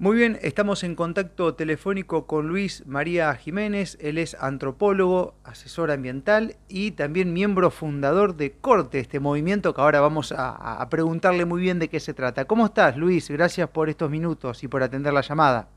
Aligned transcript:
Muy 0.00 0.16
bien, 0.16 0.38
estamos 0.40 0.82
en 0.82 0.94
contacto 0.94 1.52
telefónico 1.52 2.26
con 2.26 2.48
Luis 2.48 2.86
María 2.86 3.34
Jiménez. 3.34 3.98
Él 4.00 4.16
es 4.16 4.34
antropólogo, 4.40 5.34
asesor 5.44 5.90
ambiental 5.90 6.56
y 6.70 6.92
también 6.92 7.34
miembro 7.34 7.70
fundador 7.70 8.34
de 8.34 8.52
Corte, 8.52 8.98
este 8.98 9.20
movimiento 9.20 9.74
que 9.74 9.80
ahora 9.82 10.00
vamos 10.00 10.32
a, 10.34 10.88
preguntarle 10.88 11.44
muy 11.44 11.60
bien 11.60 11.78
de 11.78 11.88
qué 11.88 12.00
se 12.00 12.14
trata. 12.14 12.46
¿Cómo 12.46 12.64
estás, 12.64 12.96
Luis? 12.96 13.28
Gracias 13.28 13.68
por 13.68 13.90
estos 13.90 14.10
minutos 14.10 14.64
y 14.64 14.68
por 14.68 14.82
atender 14.82 15.12
la 15.12 15.20
llamada. 15.20 15.68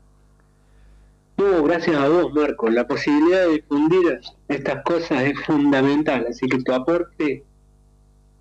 No, 1.36 1.62
gracias 1.62 1.94
a 1.94 2.08
vos, 2.08 2.32
Marco. 2.32 2.70
La 2.70 2.86
posibilidad 2.86 3.42
de 3.42 3.52
difundir 3.56 4.20
estas 4.48 4.82
cosas 4.84 5.22
es 5.24 5.38
fundamental, 5.44 6.24
así 6.30 6.48
que 6.48 6.62
tu 6.62 6.72
aporte 6.72 7.44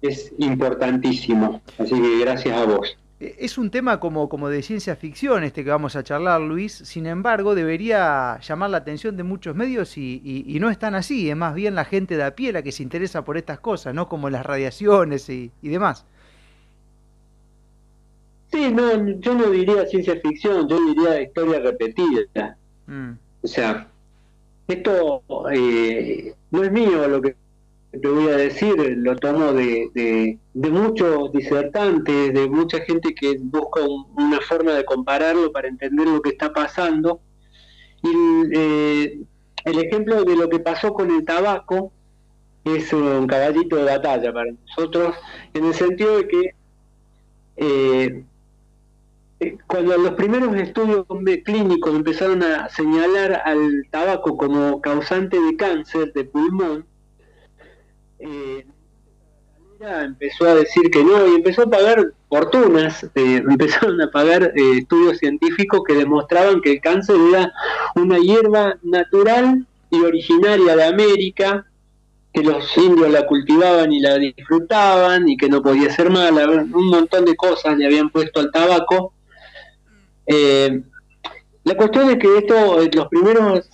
es 0.02 0.31
importantísimo. 0.38 1.61
Así 1.77 2.02
que 2.02 2.20
gracias 2.20 2.57
a 2.57 2.63
vos. 2.63 2.97
Eh, 3.23 3.35
es 3.39 3.57
un 3.57 3.69
tema 3.71 3.99
como, 3.99 4.27
como 4.27 4.49
de 4.49 4.61
ciencia 4.61 4.95
ficción 4.97 5.43
este 5.43 5.63
que 5.63 5.69
vamos 5.69 5.95
a 5.95 6.03
charlar, 6.03 6.41
Luis. 6.41 6.73
Sin 6.73 7.05
embargo, 7.05 7.55
debería 7.55 8.37
llamar 8.41 8.69
la 8.69 8.77
atención 8.77 9.15
de 9.15 9.23
muchos 9.23 9.55
medios 9.55 9.97
y, 9.97 10.57
no 10.59 10.69
es 10.69 10.77
tan 10.77 10.93
así. 10.95 11.29
Es 11.29 11.37
más 11.37 11.55
bien 11.55 11.75
la 11.75 11.86
gente 11.86 12.17
de 12.17 12.23
a 12.23 12.36
pie 12.36 12.51
la 12.51 12.61
que 12.61 12.71
se 12.71 12.83
interesa 12.83 13.23
por 13.23 13.37
estas 13.37 13.59
cosas, 13.59 13.93
¿no? 13.93 14.09
Como 14.09 14.29
las 14.29 14.45
radiaciones 14.45 15.29
y, 15.29 15.51
demás. 15.61 16.05
Sí, 18.51 18.71
no, 18.71 19.07
yo 19.19 19.33
no 19.33 19.50
diría 19.50 19.86
ciencia 19.87 20.19
ficción, 20.21 20.67
yo 20.67 20.78
diría 20.86 21.21
historia 21.21 21.59
repetida. 21.59 22.57
Mm. 22.86 23.14
O 23.42 23.47
sea, 23.47 23.87
esto 24.67 25.23
eh, 25.51 26.36
no 26.51 26.64
es 26.64 26.71
mío 26.71 27.07
lo 27.07 27.21
que 27.21 27.36
te 28.02 28.07
voy 28.07 28.28
a 28.32 28.38
decir, 28.38 28.75
lo 28.97 29.15
tomo 29.15 29.54
de, 29.54 29.89
de, 30.54 30.70
muchos 30.70 31.32
disertantes, 31.32 32.34
de 32.34 32.50
mucha 32.50 32.80
gente 32.81 33.14
que 33.14 33.38
busca 33.39 33.81
una 33.84 34.39
forma 34.42 34.73
de 34.73 34.84
compararlo 34.84 35.52
para 35.52 35.67
entender 35.67 36.08
lo 36.08 36.22
que 36.22 36.31
está 36.31 36.52
pasando. 36.52 37.22
Y 38.02 38.11
eh, 38.53 39.20
el 39.66 39.80
ejemplo 39.80 40.23
de 40.23 40.36
lo 40.36 40.50
que 40.50 40.59
pasó 40.59 40.94
con 40.94 41.12
el 41.12 41.23
tabaco 41.23 41.92
es 42.64 42.92
un 42.94 43.28
caballito 43.28 43.76
de 43.76 43.84
batalla 43.84 44.34
para 44.34 44.52
nosotros, 44.52 45.16
en 45.54 45.66
el 45.66 45.73
sentido 45.73 46.17
de 46.17 46.28
que 46.28 46.56
eh, 47.58 48.23
cuando 49.67 49.98
los 49.98 50.14
primeros 50.14 50.56
estudios 50.56 51.06
clínicos 51.44 51.94
empezaron 51.94 52.42
a 52.42 52.70
señalar 52.70 53.42
al 53.45 53.86
tabaco 53.92 54.36
como 54.38 54.82
causante 54.82 55.39
de 55.39 55.56
cáncer 55.58 56.14
de 56.14 56.23
pulmón, 56.23 56.86
eh, 58.24 58.66
empezó 59.80 60.46
a 60.46 60.56
decir 60.56 60.90
que 60.90 61.04
no 61.04 61.28
y 61.28 61.36
empezó 61.36 61.64
a 61.64 61.70
pagar 61.70 62.14
fortunas, 62.30 63.04
eh, 63.16 63.44
empezaron 63.50 64.02
a 64.02 64.10
pagar 64.12 64.54
eh, 64.56 64.78
estudios 64.80 65.18
científicos 65.18 65.82
que 65.88 65.96
demostraban 65.96 66.62
que 66.62 66.74
el 66.74 66.82
cáncer 66.82 67.18
era 67.30 67.52
una 67.96 68.18
hierba 68.20 68.78
natural 68.84 69.68
y 69.90 70.02
originaria 70.02 70.76
de 70.76 70.84
América, 70.86 71.66
que 72.34 72.44
los 72.44 72.76
indios 72.78 73.12
la 73.12 73.28
cultivaban 73.28 73.92
y 73.92 74.00
la 74.00 74.18
disfrutaban 74.18 75.30
y 75.30 75.38
que 75.38 75.50
no 75.50 75.62
podía 75.62 75.92
ser 75.92 76.10
mala, 76.10 76.48
un 76.48 76.90
montón 76.90 77.26
de 77.26 77.36
cosas 77.36 77.78
le 77.78 77.86
habían 77.86 78.10
puesto 78.10 78.40
al 78.40 78.52
tabaco. 78.52 79.14
Eh, 80.26 80.82
la 81.64 81.75
cuestión 81.75 82.09
es 82.09 82.17
que 82.17 82.38
esto, 82.38 82.80
los 82.94 83.08
primeros 83.08 83.69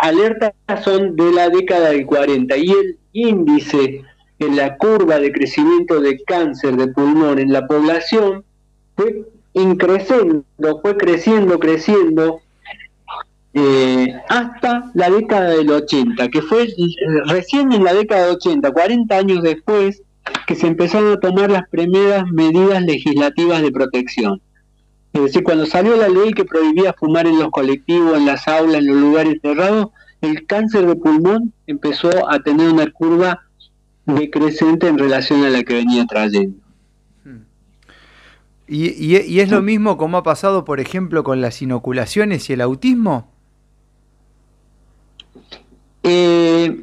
alertas 0.00 0.52
son 0.84 1.16
de 1.16 1.32
la 1.32 1.48
década 1.48 1.90
del 1.90 2.04
40 2.04 2.56
y 2.56 2.70
el 2.70 2.98
índice 3.12 4.02
en 4.38 4.56
la 4.56 4.76
curva 4.76 5.18
de 5.18 5.32
crecimiento 5.32 6.00
de 6.00 6.22
cáncer 6.24 6.76
de 6.76 6.88
pulmón 6.88 7.38
en 7.38 7.52
la 7.52 7.66
población 7.66 8.44
fue 8.96 9.26
increciendo, 9.54 10.44
fue 10.82 10.96
creciendo, 10.96 11.58
creciendo, 11.58 12.40
eh, 13.54 14.14
hasta 14.28 14.90
la 14.94 15.10
década 15.10 15.50
del 15.50 15.70
80, 15.70 16.28
que 16.28 16.42
fue 16.42 16.68
recién 17.26 17.72
en 17.72 17.84
la 17.84 17.92
década 17.92 18.26
del 18.26 18.36
80, 18.36 18.72
40 18.72 19.16
años 19.16 19.42
después, 19.42 20.02
que 20.46 20.54
se 20.54 20.66
empezaron 20.66 21.12
a 21.12 21.20
tomar 21.20 21.50
las 21.50 21.68
primeras 21.68 22.24
medidas 22.30 22.82
legislativas 22.82 23.60
de 23.60 23.70
protección. 23.70 24.40
Es 25.12 25.22
decir, 25.22 25.42
cuando 25.42 25.66
salió 25.66 25.96
la 25.96 26.08
ley 26.08 26.32
que 26.32 26.44
prohibía 26.44 26.94
fumar 26.94 27.26
en 27.26 27.38
los 27.38 27.50
colectivos, 27.50 28.16
en 28.16 28.26
las 28.26 28.48
aulas, 28.48 28.76
en 28.76 28.86
los 28.86 28.96
lugares 28.96 29.38
cerrados, 29.42 29.88
el 30.20 30.46
cáncer 30.46 30.86
de 30.86 30.96
pulmón 30.96 31.52
empezó 31.66 32.30
a 32.30 32.40
tener 32.40 32.70
una 32.70 32.90
curva 32.90 33.42
decreciente 34.06 34.88
en 34.88 34.98
relación 34.98 35.44
a 35.44 35.50
la 35.50 35.62
que 35.62 35.74
venía 35.74 36.06
trayendo. 36.06 36.56
¿Y, 38.66 39.40
es 39.40 39.50
lo 39.50 39.60
mismo 39.60 39.98
como 39.98 40.16
ha 40.16 40.22
pasado, 40.22 40.64
por 40.64 40.80
ejemplo, 40.80 41.24
con 41.24 41.42
las 41.42 41.60
inoculaciones 41.60 42.48
y 42.48 42.54
el 42.54 42.62
autismo? 42.62 43.28
Eh, 46.04 46.82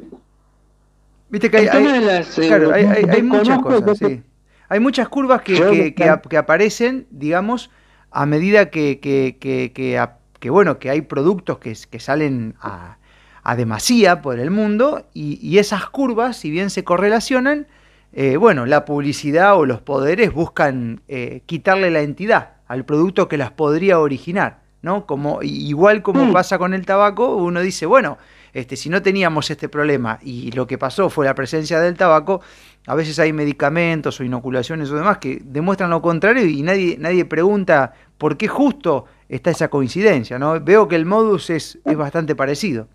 Viste 1.30 1.48
que 1.48 1.58
hay, 1.58 1.68
hay, 1.68 3.22
muchas 3.22 3.60
cosas, 3.60 3.98
sí. 3.98 4.22
Hay 4.68 4.80
muchas 4.80 5.08
curvas 5.08 5.42
que, 5.42 5.94
que, 5.94 6.36
aparecen, 6.36 7.06
digamos, 7.10 7.70
a 8.10 8.26
medida 8.26 8.70
que, 8.70 8.98
que, 9.00 10.50
bueno, 10.50 10.78
que 10.78 10.90
hay 10.90 11.02
productos 11.02 11.58
que, 11.58 12.00
salen 12.00 12.54
a, 12.60 12.98
a 13.42 13.56
demasía 13.56 14.22
por 14.22 14.38
el 14.38 14.50
mundo 14.50 15.06
y, 15.14 15.58
esas 15.58 15.88
curvas, 15.88 16.36
si 16.36 16.50
bien 16.50 16.70
se 16.70 16.84
correlacionan, 16.84 17.66
eh, 18.12 18.36
bueno, 18.36 18.66
la 18.66 18.84
publicidad 18.84 19.56
o 19.56 19.66
los 19.66 19.80
poderes 19.80 20.32
buscan 20.32 21.00
eh, 21.08 21.42
quitarle 21.46 21.90
la 21.90 22.00
entidad 22.00 22.54
al 22.66 22.84
producto 22.84 23.28
que 23.28 23.36
las 23.36 23.52
podría 23.52 24.00
originar, 24.00 24.60
¿no? 24.82 25.06
Como, 25.06 25.42
igual 25.42 26.02
como 26.02 26.24
mm. 26.26 26.32
pasa 26.32 26.58
con 26.58 26.74
el 26.74 26.84
tabaco, 26.84 27.36
uno 27.36 27.60
dice, 27.60 27.86
bueno, 27.86 28.18
este, 28.52 28.76
si 28.76 28.88
no 28.88 29.00
teníamos 29.00 29.50
este 29.50 29.68
problema 29.68 30.18
y 30.22 30.50
lo 30.52 30.66
que 30.66 30.76
pasó 30.76 31.08
fue 31.08 31.24
la 31.24 31.34
presencia 31.34 31.80
del 31.80 31.96
tabaco, 31.96 32.40
a 32.86 32.94
veces 32.94 33.18
hay 33.18 33.32
medicamentos 33.32 34.18
o 34.20 34.24
inoculaciones 34.24 34.90
o 34.90 34.96
demás 34.96 35.18
que 35.18 35.40
demuestran 35.44 35.90
lo 35.90 36.00
contrario 36.02 36.46
y 36.46 36.62
nadie, 36.62 36.96
nadie 36.98 37.24
pregunta 37.24 37.92
por 38.18 38.36
qué 38.36 38.48
justo 38.48 39.04
está 39.28 39.50
esa 39.50 39.68
coincidencia, 39.68 40.38
¿no? 40.38 40.60
Veo 40.60 40.88
que 40.88 40.96
el 40.96 41.06
modus 41.06 41.50
es, 41.50 41.78
es 41.84 41.96
bastante 41.96 42.34
parecido. 42.34 42.88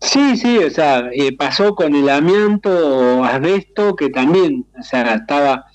Sí, 0.00 0.36
sí, 0.36 0.58
o 0.58 0.70
sea, 0.70 1.10
eh, 1.12 1.36
pasó 1.36 1.74
con 1.74 1.94
el 1.94 2.08
amianto 2.08 3.22
asbesto, 3.22 3.94
que 3.94 4.08
también, 4.08 4.64
o 4.78 4.82
sea, 4.82 5.14
estaba 5.14 5.66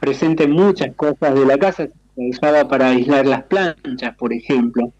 presente 0.00 0.44
en 0.44 0.52
muchas 0.52 0.94
cosas 0.96 1.34
de 1.34 1.46
la 1.46 1.56
casa, 1.56 1.86
se 1.86 2.30
usaba 2.30 2.66
para 2.66 2.88
aislar 2.88 3.26
las 3.26 3.44
planchas, 3.44 4.16
por 4.16 4.32
ejemplo. 4.32 4.92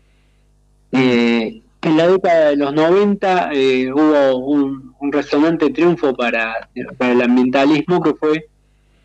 Eh, 0.92 1.62
en 1.82 1.96
la 1.96 2.06
década 2.06 2.50
de 2.50 2.56
los 2.56 2.72
90 2.72 3.50
eh, 3.52 3.92
hubo 3.92 4.36
un, 4.38 4.89
resonante 5.00 5.70
triunfo 5.70 6.14
para, 6.14 6.68
el 6.74 7.22
ambientalismo 7.22 8.02
que 8.02 8.14
fue 8.14 8.46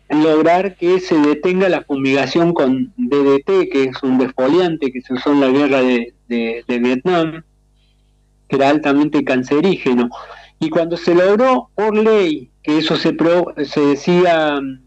lograr 0.08 0.76
que 0.76 1.00
se 1.00 1.16
detenga 1.18 1.68
la 1.68 1.82
fumigación 1.82 2.52
con 2.52 2.92
DDT, 2.96 3.70
que 3.72 3.84
es 3.84 4.02
un 4.02 4.18
desfoliante 4.18 4.92
que 4.92 5.00
se 5.00 5.14
usó 5.14 5.32
en 5.32 5.40
la 5.40 5.48
guerra 5.48 5.80
de 5.82 6.64
Vietnam 6.68 7.42
que 8.48 8.56
era 8.56 8.70
altamente 8.70 9.24
cancerígeno. 9.24 10.08
Y 10.58 10.70
cuando 10.70 10.96
se 10.96 11.14
logró 11.14 11.70
por 11.74 11.96
ley 11.96 12.50
que 12.62 12.78
eso 12.78 12.96
se, 12.96 13.16
se 13.64 13.80
decía 13.80 14.58
mm, 14.60 14.80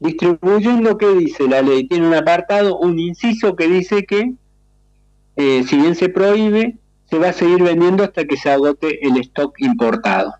distribuyendo, 0.00 0.96
¿qué 0.96 1.08
dice 1.14 1.48
la 1.48 1.62
ley? 1.62 1.86
Tiene 1.88 2.06
un 2.06 2.14
apartado, 2.14 2.78
un 2.78 2.98
inciso 2.98 3.56
que 3.56 3.66
dice 3.68 4.04
que 4.04 4.34
eh, 5.36 5.64
si 5.66 5.76
bien 5.76 5.94
se 5.94 6.08
prohíbe, 6.08 6.78
se 7.06 7.18
va 7.18 7.28
a 7.28 7.32
seguir 7.32 7.62
vendiendo 7.62 8.04
hasta 8.04 8.24
que 8.24 8.36
se 8.36 8.50
agote 8.50 9.06
el 9.06 9.16
stock 9.18 9.54
importado. 9.60 10.34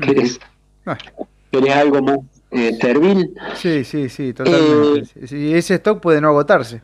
¿Querés, 0.00 0.40
algo 1.72 2.02
más 2.02 2.18
eh, 2.50 2.76
servil? 2.80 3.34
Sí, 3.54 3.84
sí, 3.84 4.08
sí, 4.08 4.32
totalmente. 4.32 5.10
Eh, 5.20 5.58
ese 5.58 5.74
stock 5.74 6.00
puede 6.00 6.20
no 6.20 6.28
agotarse. 6.28 6.82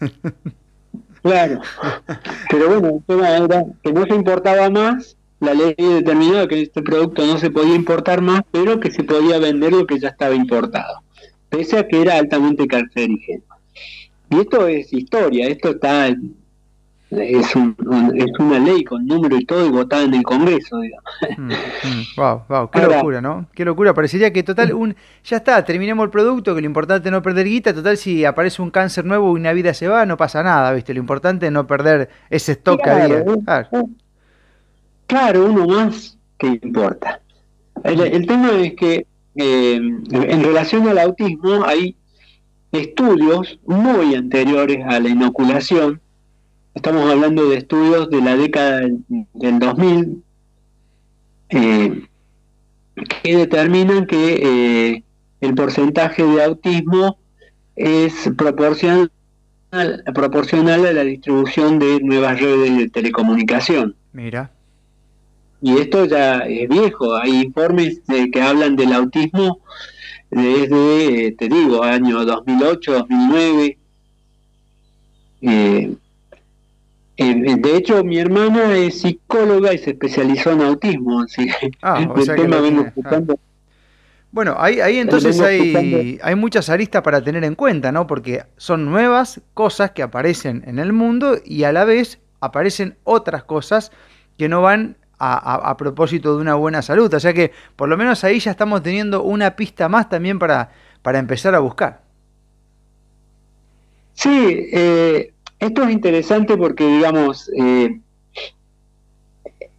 Claro. 1.20 1.60
Pero 2.48 2.68
bueno, 2.68 2.88
el 2.96 3.02
tema 3.04 3.36
era 3.36 3.64
que 3.82 3.92
no 3.92 4.04
se 4.06 4.14
importaba 4.14 4.70
más, 4.70 5.16
la 5.40 5.54
ley 5.54 5.74
determinó 5.76 6.46
que 6.48 6.62
este 6.62 6.82
producto 6.82 7.26
no 7.26 7.38
se 7.38 7.50
podía 7.50 7.74
importar 7.74 8.20
más, 8.20 8.42
pero 8.50 8.80
que 8.80 8.90
se 8.90 9.04
podía 9.04 9.38
vender 9.38 9.72
lo 9.72 9.86
que 9.86 9.98
ya 9.98 10.08
estaba 10.08 10.34
importado, 10.34 11.02
pese 11.48 11.78
a 11.78 11.86
que 11.86 12.02
era 12.02 12.16
altamente 12.16 12.66
cancerígeno. 12.66 13.44
Y 14.30 14.40
esto 14.40 14.66
es 14.66 14.92
historia, 14.92 15.48
esto 15.48 15.70
está 15.70 16.14
es, 17.10 17.56
un, 17.56 17.74
es 18.14 18.30
una 18.38 18.58
ley 18.58 18.84
con 18.84 19.06
número 19.06 19.36
y 19.36 19.44
todo 19.44 19.66
y 19.66 19.70
votada 19.70 20.02
en 20.04 20.14
el 20.14 20.22
Congreso, 20.22 20.78
digamos. 20.80 21.04
wow, 22.16 22.38
mm, 22.38 22.42
wow, 22.48 22.64
mm. 22.64 22.68
qué 22.70 22.82
locura, 22.82 23.20
¿no? 23.20 23.46
Qué 23.54 23.64
locura, 23.64 23.94
parecería 23.94 24.32
que 24.32 24.42
total, 24.42 24.74
un 24.74 24.94
ya 25.24 25.38
está, 25.38 25.64
terminemos 25.64 26.04
el 26.04 26.10
producto, 26.10 26.54
que 26.54 26.60
lo 26.60 26.66
importante 26.66 27.08
es 27.08 27.12
no 27.12 27.22
perder 27.22 27.46
guita, 27.46 27.74
total 27.74 27.96
si 27.96 28.24
aparece 28.24 28.60
un 28.60 28.70
cáncer 28.70 29.04
nuevo 29.04 29.36
y 29.36 29.40
una 29.40 29.52
vida 29.52 29.72
se 29.72 29.88
va, 29.88 30.04
no 30.04 30.16
pasa 30.16 30.42
nada, 30.42 30.72
¿viste? 30.72 30.92
Lo 30.92 31.00
importante 31.00 31.46
es 31.46 31.52
no 31.52 31.66
perder 31.66 32.10
ese 32.28 32.52
stock 32.52 32.82
que 32.82 32.90
había. 32.90 33.24
Claro. 35.06 35.46
uno 35.46 35.66
más 35.66 36.18
que 36.36 36.58
importa. 36.62 37.20
El, 37.84 38.26
tema 38.26 38.50
es 38.58 38.74
que 38.74 39.06
eh, 39.36 39.76
en 39.76 40.44
relación 40.44 40.86
al 40.88 40.98
autismo 40.98 41.64
hay 41.64 41.96
estudios 42.72 43.58
muy 43.64 44.14
anteriores 44.14 44.84
a 44.86 45.00
la 45.00 45.08
inoculación, 45.08 46.00
estamos 46.78 47.10
hablando 47.10 47.48
de 47.48 47.56
estudios 47.56 48.08
de 48.08 48.22
la 48.22 48.36
década 48.36 48.82
del, 49.34 49.58
2000, 49.58 50.22
eh, 51.50 52.06
que 53.22 53.36
determinan 53.36 54.06
que 54.06 54.94
eh, 54.94 55.02
el 55.40 55.54
porcentaje 55.56 56.22
de 56.22 56.44
autismo 56.44 57.18
es 57.74 58.30
proporcional, 58.36 59.10
proporcional 60.14 60.86
a 60.86 60.92
la 60.92 61.02
distribución 61.02 61.80
de 61.80 61.98
nuevas 62.00 62.40
redes 62.40 62.76
de 62.76 62.88
telecomunicación. 62.88 63.96
Mira. 64.12 64.52
Y 65.60 65.78
esto 65.78 66.04
ya 66.04 66.38
es 66.46 66.68
viejo, 66.68 67.16
hay 67.16 67.42
informes 67.42 68.02
que 68.32 68.40
hablan 68.40 68.76
del 68.76 68.92
autismo 68.92 69.58
desde, 70.30 71.32
te 71.32 71.48
digo, 71.48 71.82
año 71.82 72.24
2008, 72.24 72.92
2009. 72.92 73.78
Eh, 75.40 75.96
eh, 77.18 77.56
de 77.58 77.76
hecho, 77.76 78.04
mi 78.04 78.18
hermana 78.18 78.76
es 78.76 79.00
psicóloga 79.00 79.74
y 79.74 79.78
se 79.78 79.90
especializó 79.90 80.52
en 80.52 80.62
autismo, 80.62 81.22
así 81.22 81.48
ah, 81.82 82.06
o 82.14 82.20
sea 82.22 82.36
Bueno, 84.30 84.54
ahí, 84.56 84.80
ahí 84.80 84.98
entonces 84.98 85.40
hay, 85.40 86.20
hay 86.22 86.34
muchas 86.36 86.70
aristas 86.70 87.02
para 87.02 87.22
tener 87.22 87.42
en 87.42 87.56
cuenta, 87.56 87.90
¿no? 87.90 88.06
Porque 88.06 88.44
son 88.56 88.84
nuevas 88.84 89.40
cosas 89.52 89.90
que 89.90 90.02
aparecen 90.02 90.62
en 90.66 90.78
el 90.78 90.92
mundo 90.92 91.38
y 91.44 91.64
a 91.64 91.72
la 91.72 91.84
vez 91.84 92.20
aparecen 92.40 92.96
otras 93.02 93.42
cosas 93.42 93.90
que 94.36 94.48
no 94.48 94.62
van 94.62 94.96
a, 95.18 95.76
propósito 95.76 96.36
de 96.36 96.40
una 96.40 96.54
buena 96.54 96.82
salud. 96.82 97.12
O 97.12 97.20
sea 97.20 97.32
que 97.32 97.50
por 97.74 97.88
lo 97.88 97.96
menos 97.96 98.22
ahí 98.22 98.38
ya 98.38 98.52
estamos 98.52 98.82
teniendo 98.82 99.24
una 99.24 99.56
pista 99.56 99.88
más 99.88 100.08
también 100.08 100.38
para, 100.38 100.70
para 101.02 101.18
empezar 101.18 101.56
a 101.56 101.58
buscar. 101.58 102.02
Sí, 104.14 104.68
eh, 104.72 105.32
esto 105.58 105.82
es 105.84 105.90
interesante 105.90 106.56
porque, 106.56 106.86
digamos, 106.86 107.50
eh, 107.56 108.00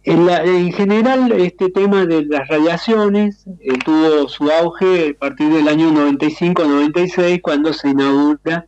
en, 0.04 0.72
general 0.72 1.32
este 1.32 1.70
tema 1.70 2.06
de 2.06 2.24
las 2.24 2.48
radiaciones 2.48 3.44
eh, 3.60 3.78
tuvo 3.84 4.28
su 4.28 4.50
auge 4.50 5.10
a 5.10 5.18
partir 5.18 5.52
del 5.52 5.68
año 5.68 5.90
95-96 5.90 7.40
cuando 7.42 7.72
se 7.72 7.90
inaugura 7.90 8.66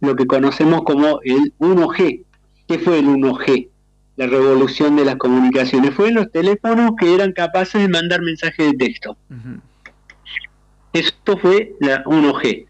lo 0.00 0.16
que 0.16 0.26
conocemos 0.26 0.82
como 0.82 1.20
el 1.24 1.52
1G. 1.58 2.24
¿Qué 2.68 2.78
fue 2.78 3.00
el 3.00 3.06
1G? 3.08 3.70
la 4.20 4.26
revolución 4.26 4.96
de 4.96 5.06
las 5.06 5.16
comunicaciones. 5.16 5.94
Fue 5.94 6.12
los 6.12 6.30
teléfonos 6.30 6.92
que 7.00 7.14
eran 7.14 7.32
capaces 7.32 7.80
de 7.80 7.88
mandar 7.88 8.20
mensajes 8.20 8.72
de 8.72 8.76
texto. 8.76 9.16
Esto 10.92 11.38
fue 11.38 11.72
la 11.80 12.04
1G. 12.04 12.66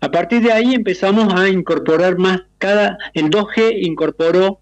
A 0.00 0.10
partir 0.10 0.42
de 0.42 0.52
ahí 0.52 0.74
empezamos 0.74 1.32
a 1.34 1.48
incorporar 1.48 2.18
más, 2.18 2.42
cada, 2.58 2.98
el 3.14 3.30
2G 3.30 3.78
incorporó 3.82 4.60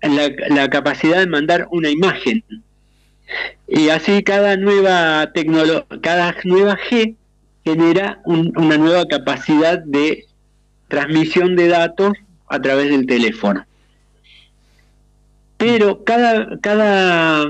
la, 0.00 0.68
capacidad 0.68 1.18
de 1.18 1.26
mandar 1.26 1.68
una 1.70 1.90
imagen. 1.90 2.44
Y 3.66 3.88
así 3.88 4.22
cada 4.22 4.56
nueva 4.56 5.32
tecnología, 5.32 5.86
cada 6.02 6.34
nueva 6.44 6.76
G 6.76 7.16
genera 7.64 8.20
una 8.24 8.76
nueva 8.76 9.06
capacidad 9.06 9.78
de 9.78 10.26
transmisión 10.88 11.56
de 11.56 11.68
datos 11.68 12.12
a 12.48 12.60
través 12.60 12.90
del 12.90 13.06
teléfono. 13.06 13.64
Pero 15.56 16.04
cada, 16.04 16.58
cada, 16.60 17.46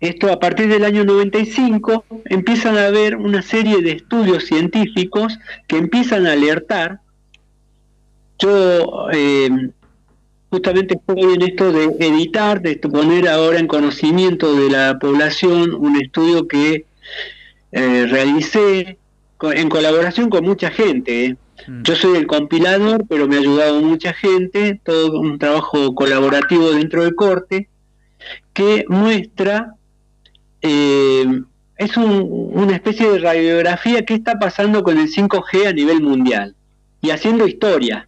esto 0.00 0.32
a 0.32 0.40
partir 0.40 0.68
del 0.68 0.84
año 0.84 1.04
95 1.04 2.04
empiezan 2.26 2.76
a 2.76 2.86
haber 2.86 3.16
una 3.16 3.40
serie 3.40 3.80
de 3.82 3.92
estudios 3.92 4.44
científicos 4.44 5.38
que 5.68 5.78
empiezan 5.78 6.26
a 6.26 6.32
alertar. 6.32 7.00
Yo 8.40 9.08
eh, 9.12 9.70
justamente 10.50 10.94
estoy 10.94 11.34
en 11.34 11.42
esto 11.42 11.72
de 11.72 11.84
editar, 12.06 12.60
de 12.60 12.76
poner 12.76 13.28
ahora 13.28 13.58
en 13.58 13.66
conocimiento 13.66 14.54
de 14.54 14.70
la 14.70 14.98
población 14.98 15.74
un 15.74 15.96
estudio 16.00 16.48
que 16.48 16.86
eh, 17.72 18.06
realicé 18.06 18.98
en 19.42 19.68
colaboración 19.68 20.28
con 20.28 20.44
mucha 20.44 20.70
gente. 20.70 21.26
Eh. 21.26 21.36
Mm. 21.66 21.82
Yo 21.82 21.94
soy 21.94 22.16
el 22.16 22.26
compilador, 22.26 23.04
pero 23.08 23.28
me 23.28 23.36
ha 23.36 23.40
ayudado 23.40 23.80
mucha 23.80 24.12
gente, 24.12 24.80
todo 24.82 25.20
un 25.20 25.38
trabajo 25.38 25.94
colaborativo 25.94 26.72
dentro 26.72 27.04
del 27.04 27.14
corte, 27.14 27.68
que 28.52 28.84
muestra, 28.88 29.74
eh, 30.62 31.42
es 31.76 31.96
una 31.96 32.74
especie 32.74 33.10
de 33.10 33.18
radiografía 33.20 34.04
que 34.04 34.14
está 34.14 34.38
pasando 34.38 34.82
con 34.82 34.98
el 34.98 35.08
5G 35.08 35.66
a 35.66 35.72
nivel 35.72 36.02
mundial 36.02 36.54
y 37.00 37.10
haciendo 37.10 37.46
historia, 37.46 38.06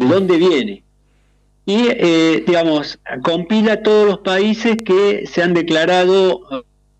de 0.00 0.06
dónde 0.06 0.36
viene. 0.38 0.82
Y, 1.66 1.88
eh, 1.88 2.42
digamos, 2.46 2.98
compila 3.22 3.82
todos 3.82 4.06
los 4.06 4.18
países 4.20 4.76
que 4.84 5.26
se 5.26 5.42
han 5.42 5.54
declarado, 5.54 6.40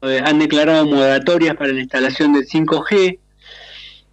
eh, 0.02 0.20
han 0.25 0.38
declarado 0.38 0.87
moratorias 0.87 1.56
para 1.56 1.73
la 1.73 1.81
instalación 1.81 2.35
del 2.35 2.47
5G, 2.47 3.19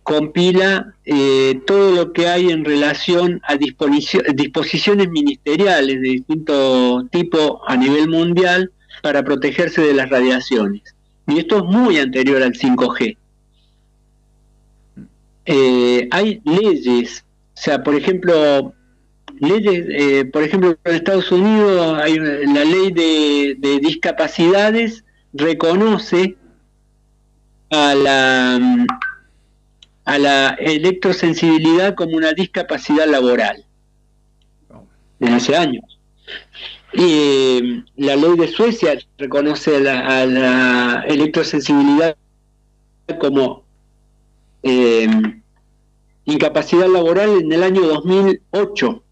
compila 0.04 0.96
eh, 1.04 1.60
todo 1.68 1.92
lo 1.92 2.14
que 2.14 2.28
hay 2.28 2.50
en 2.50 2.64
relación 2.64 3.42
a 3.44 3.58
disposiciones 3.58 5.10
ministeriales 5.10 6.02
de 6.02 6.10
distinto 6.10 7.06
tipo 7.12 7.62
a 7.68 7.76
nivel 7.76 8.08
mundial 8.08 8.72
para 9.04 9.22
protegerse 9.24 9.82
de 9.82 9.94
las 9.94 10.10
radiaciones. 10.10 10.96
Y 11.28 11.40
esto 11.40 11.58
es 11.58 11.64
muy 11.66 12.00
anterior 12.00 12.42
al 12.42 12.54
5G. 12.54 13.18
Eh, 15.46 16.08
hay 16.12 16.42
leyes, 16.44 17.24
o 17.58 17.60
sea, 17.60 17.82
por 17.82 17.96
ejemplo, 17.96 18.74
leyes, 19.40 19.86
eh, 19.90 20.26
por 20.26 20.44
ejemplo, 20.44 20.78
en 20.84 20.96
Estados 20.96 21.32
Unidos 21.32 22.00
hay 22.00 22.18
la 22.20 22.64
ley 22.64 22.92
de 22.92 23.80
discapacidades 23.82 25.04
reconoce 25.34 26.38
a 27.72 27.96
la 27.96 28.86
a 30.06 30.18
la 30.20 30.50
electrosensibilidad 30.60 31.96
como 31.96 32.16
una 32.16 32.32
discapacidad 32.34 33.08
laboral 33.08 33.66
desde 35.20 35.36
hace 35.36 35.56
años. 35.58 36.00
Y 36.94 37.04
eh, 37.04 37.84
la 37.98 38.16
ley 38.16 38.38
de 38.38 38.48
Suecia 38.48 38.98
reconoce 39.18 39.76
a 39.76 40.26
la, 40.26 41.04
electrosensibilidad 41.08 42.16
como 43.20 43.64
eh, 44.62 45.10
incapacidad 46.28 46.88
laboral 46.88 47.42
en 47.42 47.52
el 47.52 47.64
año 47.64 47.82
2008, 47.82 49.04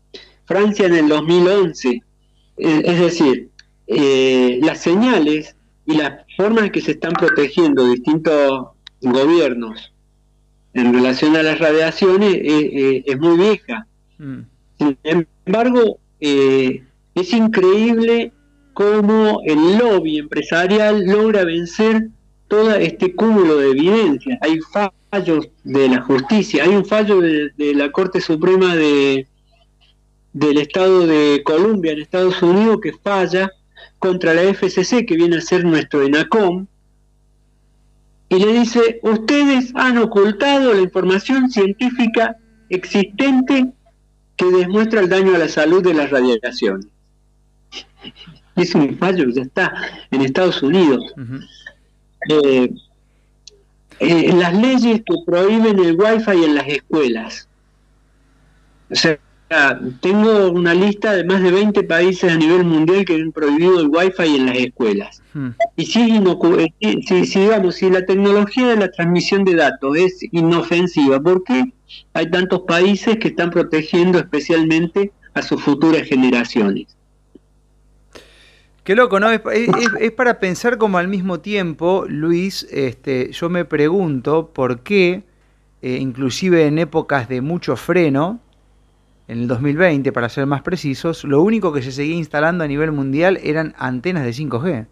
Francia 0.45 0.85
en 0.85 0.95
el 0.95 1.07
2011. 1.07 2.03
Es 2.57 2.99
decir, 2.99 3.49
eh, 3.87 4.59
las 4.61 4.81
señales 4.81 5.55
y 5.85 5.95
las 5.95 6.25
formas 6.37 6.65
en 6.65 6.71
que 6.71 6.81
se 6.81 6.91
están 6.91 7.13
protegiendo 7.13 7.89
distintos 7.89 8.67
gobiernos 9.01 9.93
en 10.73 10.93
relación 10.93 11.35
a 11.35 11.43
las 11.43 11.59
radiaciones 11.59 12.37
es 12.41 13.17
muy 13.19 13.37
vieja. 13.37 13.87
Mm. 14.17 14.41
Sin 14.77 14.97
embargo, 15.03 15.99
eh, 16.19 16.83
es 17.13 17.33
increíble 17.33 18.33
cómo 18.73 19.39
el 19.45 19.77
lobby 19.77 20.17
empresarial 20.17 21.05
logra 21.05 21.45
vencer 21.45 22.09
todo 22.55 22.73
este 22.75 23.13
cúmulo 23.13 23.57
de 23.57 23.71
evidencia. 23.71 24.37
Hay 24.39 24.59
fallos 25.11 25.49
de 25.65 25.89
la 25.89 26.01
justicia, 26.01 26.63
hay 26.63 26.69
un 26.69 26.85
fallo 26.85 27.19
de, 27.19 27.51
la 27.75 27.91
Corte 27.91 28.21
Suprema 28.21 28.73
de, 28.77 29.27
del 30.31 30.57
Estado 30.59 31.05
de 31.05 31.41
Columbia 31.43 31.91
en 31.91 31.99
Estados 31.99 32.41
Unidos 32.41 32.79
que 32.81 32.93
falla 32.93 33.51
contra 33.99 34.33
la 34.33 34.43
FCC, 34.43 35.05
que 35.05 35.17
viene 35.17 35.35
a 35.37 35.41
ser 35.41 35.65
nuestro 35.65 36.01
ENACOM, 36.03 36.67
y 38.29 38.39
le 38.39 38.53
dice, 38.53 38.99
ustedes 39.03 39.73
han 39.75 39.97
ocultado 39.97 40.73
la 40.73 40.81
información 40.81 41.49
científica 41.49 42.37
existente 42.69 43.73
que 44.37 44.45
demuestra 44.45 45.01
el 45.01 45.09
daño 45.09 45.35
a 45.35 45.39
la 45.39 45.49
salud 45.49 45.83
de 45.83 45.93
las 45.93 46.09
radiaciones. 46.09 46.87
Es 48.55 48.73
un 48.75 48.97
fallo, 48.97 49.29
ya 49.29 49.41
está, 49.41 49.73
en 50.09 50.21
Estados 50.21 50.63
Unidos. 50.63 51.03
Eh, 52.29 52.69
eh, 53.99 54.33
las 54.33 54.53
leyes 54.53 55.01
que 55.05 55.13
prohíben 55.25 55.79
el 55.79 55.95
wifi 55.95 56.43
en 56.43 56.55
las 56.55 56.67
escuelas. 56.67 57.47
O 58.91 58.95
sea, 58.95 59.17
tengo 60.01 60.51
una 60.51 60.73
lista 60.73 61.13
de 61.13 61.23
más 61.23 61.41
de 61.41 61.51
20 61.51 61.83
países 61.83 62.31
a 62.31 62.35
nivel 62.35 62.65
mundial 62.65 63.05
que 63.05 63.15
han 63.15 63.31
prohibido 63.31 63.79
el 63.79 63.87
wifi 63.87 64.35
en 64.35 64.47
las 64.47 64.57
escuelas. 64.57 65.21
Hmm. 65.33 65.49
Y 65.75 65.85
si, 65.85 67.25
si, 67.25 67.39
digamos, 67.39 67.75
si 67.75 67.89
la 67.89 68.05
tecnología 68.05 68.67
de 68.67 68.75
la 68.77 68.91
transmisión 68.91 69.43
de 69.45 69.55
datos 69.55 69.97
es 69.97 70.19
inofensiva, 70.31 71.19
¿por 71.21 71.43
qué 71.43 71.73
hay 72.13 72.29
tantos 72.29 72.61
países 72.61 73.17
que 73.17 73.29
están 73.29 73.51
protegiendo 73.51 74.19
especialmente 74.19 75.11
a 75.33 75.41
sus 75.41 75.61
futuras 75.61 76.03
generaciones? 76.03 76.94
Qué 78.85 78.95
loco, 78.95 79.19
¿no? 79.19 79.31
Es, 79.31 80.11
para 80.11 80.39
pensar 80.39 80.77
como 80.77 80.99
al 80.99 81.07
mismo 81.07 81.39
tiempo, 81.39 82.05
Luis, 82.07 82.67
este, 82.69 83.31
yo 83.31 83.49
me 83.49 83.65
pregunto 83.65 84.51
por 84.53 84.81
qué 84.81 85.23
eh, 85.81 85.97
inclusive 85.99 86.67
en 86.67 86.77
épocas 86.77 87.27
de 87.27 87.41
mucho 87.41 87.77
freno, 87.77 88.39
en 89.27 89.39
el 89.39 89.47
2020 89.47 90.11
para 90.11 90.29
ser 90.29 90.45
más 90.45 90.61
precisos, 90.61 91.23
lo 91.23 91.41
único 91.41 91.73
que 91.73 91.81
se 91.81 91.91
seguía 91.91 92.15
instalando 92.15 92.63
a 92.63 92.67
nivel 92.67 92.91
mundial 92.91 93.39
eran 93.41 93.73
antenas 93.79 94.23
de 94.23 94.29
5G. 94.29 94.85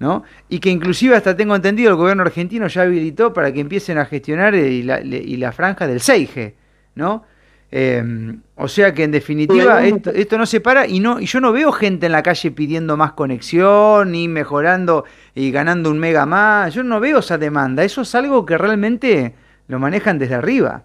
¿no? 0.00 0.24
Y 0.48 0.58
que 0.58 0.70
inclusive 0.70 1.14
hasta 1.14 1.36
tengo 1.36 1.54
entendido 1.54 1.90
el 1.90 1.96
gobierno 1.96 2.24
argentino 2.24 2.66
ya 2.66 2.82
habilitó 2.82 3.32
para 3.32 3.52
que 3.52 3.60
empiecen 3.60 3.96
a 3.98 4.06
gestionar 4.06 4.56
y 4.56 4.82
la, 4.82 5.00
y 5.00 5.36
la 5.36 5.52
franja 5.52 5.86
del 5.86 6.00
6G, 6.00 6.54
¿no? 6.96 7.22
Em, 7.70 8.40
o 8.54 8.68
sea 8.68 8.94
que 8.94 9.02
en 9.02 9.10
definitiva 9.10 9.84
esto, 9.84 10.10
esto, 10.10 10.38
no 10.38 10.46
se 10.46 10.60
para 10.60 10.86
y 10.86 11.00
no 11.00 11.18
y 11.20 11.26
yo 11.26 11.40
no 11.40 11.50
veo 11.50 11.72
gente 11.72 12.06
en 12.06 12.12
la 12.12 12.22
calle 12.22 12.52
pidiendo 12.52 12.96
más 12.96 13.14
conexión 13.14 14.12
ni 14.12 14.28
mejorando 14.28 15.04
y 15.34 15.50
ganando 15.50 15.90
un 15.90 15.98
mega 15.98 16.24
más. 16.24 16.72
Yo 16.72 16.84
no 16.84 17.00
veo 17.00 17.18
esa 17.18 17.36
demanda. 17.36 17.82
Eso 17.82 18.02
es 18.02 18.14
algo 18.14 18.46
que 18.46 18.56
realmente 18.58 19.34
lo 19.66 19.78
manejan 19.80 20.18
desde 20.18 20.36
arriba. 20.36 20.84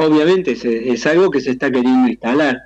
Obviamente 0.00 0.52
es, 0.92 1.06
algo 1.06 1.28
que 1.28 1.40
se 1.40 1.50
está 1.50 1.72
queriendo 1.72 2.08
instalar 2.08 2.62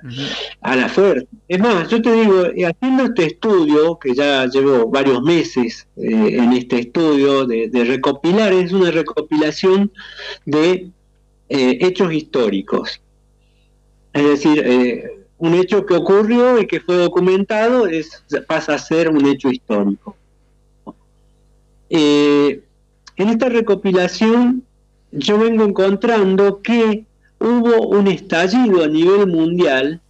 a 0.61 0.75
la 0.75 0.87
fuerza. 0.87 1.25
Es 1.47 1.59
más, 1.59 1.89
yo 1.89 1.99
te 1.99 2.13
digo, 2.13 2.45
eh, 2.45 2.65
haciendo 2.67 3.05
este 3.05 3.25
estudio, 3.25 3.97
que 3.97 4.13
ya 4.13 4.45
llevo 4.45 4.87
varios 4.87 5.19
meses 5.23 5.87
eh, 5.97 6.37
en 6.37 6.53
este 6.53 6.79
estudio 6.79 7.47
de 7.47 7.85
recopilar, 7.85 8.53
es 8.53 8.71
una 8.71 8.91
recopilación 8.91 9.91
de 10.45 10.91
eh, 11.55 11.77
hechos 11.81 12.11
históricos. 12.11 12.99
Es 14.11 14.23
decir, 14.23 14.59
eh, 14.65 15.23
un 15.37 15.53
hecho 15.53 15.85
que 15.85 15.93
ocurrió 15.93 16.59
y 16.59 16.65
que 16.65 16.79
fue 16.79 16.95
documentado 16.95 17.85
es, 17.85 18.23
pasa 18.47 18.73
a 18.73 18.79
ser 18.79 19.07
un 19.07 19.23
hecho 19.27 19.51
histórico. 19.51 20.15
Eh, 21.91 22.63
en 23.17 23.29
esta 23.29 23.49
recopilación 23.49 24.63
yo 25.11 25.37
vengo 25.37 25.63
encontrando 25.63 26.59
que 26.63 27.05
hubo 27.37 27.87
un 27.87 28.07
estallido 28.07 28.83
a 28.83 28.87
nivel 28.87 29.27
mundial 29.27 30.01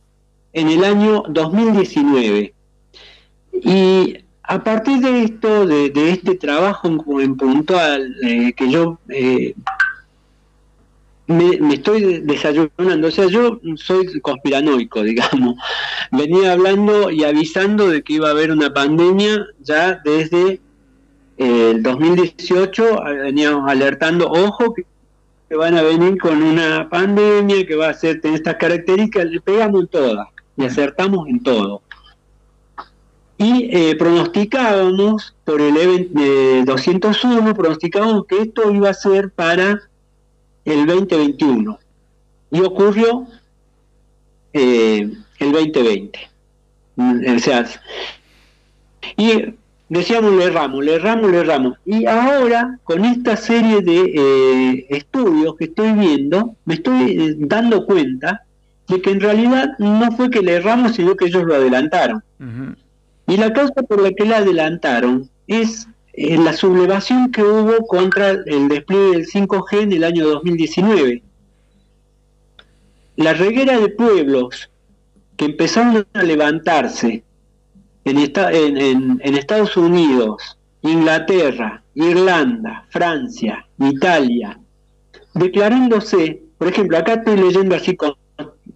en 0.54 0.70
el 0.70 0.86
año 0.86 1.24
2019. 1.28 2.54
Y 3.52 4.18
a 4.44 4.64
partir 4.64 5.00
de 5.00 5.24
esto, 5.24 5.66
de, 5.66 5.92
este 6.10 6.36
trabajo 6.36 6.88
en, 7.20 7.36
puntual 7.36 8.16
que 8.56 8.72
yo 8.72 8.98
me, 11.28 11.74
estoy 11.74 12.20
desayunando. 12.22 13.08
O 13.08 13.12
sea, 13.12 13.28
yo 13.28 13.60
soy 13.76 14.20
conspiranoico, 14.22 15.04
digamos. 15.04 15.56
Venía 16.12 16.54
hablando 16.54 17.10
y 17.10 17.24
avisando 17.24 17.88
de 17.90 18.04
que 18.04 18.14
iba 18.14 18.28
a 18.28 18.32
haber 18.32 18.52
una 18.52 18.74
pandemia 18.74 19.46
ya 19.62 20.02
desde 20.04 20.62
eh, 21.38 21.72
el 21.76 21.84
2018. 21.84 23.04
Veníamos 23.04 23.70
alertando, 23.70 24.30
ojo, 24.30 24.74
que, 24.74 24.86
van 25.56 25.78
a 25.78 25.84
venir 25.84 26.18
con 26.18 26.42
una 26.42 26.90
pandemia 26.90 27.68
que 27.68 27.76
va 27.76 27.90
a 27.90 27.94
ser, 27.94 28.20
tener 28.22 28.38
estas 28.38 28.56
características. 28.56 29.26
Le 29.26 29.40
pegamos 29.40 29.82
en 29.82 29.88
todas 29.88 30.28
y 30.58 30.66
acertamos 30.66 31.28
en 31.28 31.44
todo. 31.44 31.84
Y 33.38 33.70
eh, 33.72 33.96
pronosticábamos, 33.98 35.36
por 35.44 35.62
el 35.62 35.76
evento 35.78 36.72
201, 36.72 37.54
pronosticábamos 37.54 38.26
que 38.26 38.42
esto 38.42 38.72
iba 38.72 38.90
a 38.90 38.94
ser 38.94 39.32
para 39.32 39.82
el 40.66 40.86
2021 40.86 41.80
y 42.52 42.62
ocurrió 42.62 43.28
eh, 44.54 45.12
el 45.40 45.52
2020. 45.52 46.20
Mm, 46.96 47.36
o 47.36 47.40
sea, 47.40 47.66
y 49.18 49.56
decíamos 49.90 50.34
le 50.34 50.46
erramos, 50.46 50.84
le 50.84 50.96
erramos, 50.96 51.32
le 51.32 51.40
erramos. 51.40 51.78
Y 51.86 52.06
ahora, 52.06 52.80
con 52.84 53.06
esta 53.06 53.36
serie 53.36 53.82
de 53.82 54.14
eh, 54.16 54.86
estudios 54.90 55.56
que 55.58 55.66
estoy 55.66 55.94
viendo, 55.94 56.56
me 56.66 56.76
estoy 56.76 57.12
eh, 57.12 57.36
dando 57.40 57.86
cuenta 57.86 58.44
de 58.88 59.02
que 59.02 59.12
en 59.12 59.22
realidad 59.22 59.70
no 59.80 60.12
fue 60.12 60.30
que 60.30 60.42
le 60.42 60.54
erramos, 60.54 60.96
sino 60.96 61.16
que 61.16 61.26
ellos 61.26 61.44
lo 61.44 61.56
adelantaron. 61.56 62.24
Y 63.26 63.38
la 63.38 63.54
causa 63.54 63.82
por 63.84 64.02
la 64.02 64.12
que 64.12 64.26
la 64.26 64.38
adelantaron 64.38 65.30
es 65.48 65.88
en 66.14 66.46
la 66.46 66.54
sublevación 66.54 67.32
que 67.32 67.44
hubo 67.44 67.88
contra 67.88 68.32
el 68.32 68.68
despliegue 68.70 69.18
del 69.18 69.28
5G 69.28 69.82
en 69.82 69.94
el 69.94 70.04
año 70.04 70.28
2019. 70.28 71.24
La 73.16 73.34
reguera 73.34 73.80
de 73.80 73.90
pueblos 73.90 74.70
que 75.36 75.46
empezaron 75.46 76.06
a 76.14 76.24
levantarse 76.24 77.24
en, 78.06 78.18
en, 78.18 79.36
Estados 79.36 79.76
Unidos, 79.76 80.58
Inglaterra, 80.84 81.84
Irlanda, 81.96 82.86
Francia, 82.90 83.66
Italia, 83.80 84.60
declarándose, 85.34 86.44
por 86.58 86.68
ejemplo, 86.68 86.98
acá 86.98 87.14
estoy 87.14 87.38
leyendo 87.38 87.76
así, 87.76 87.98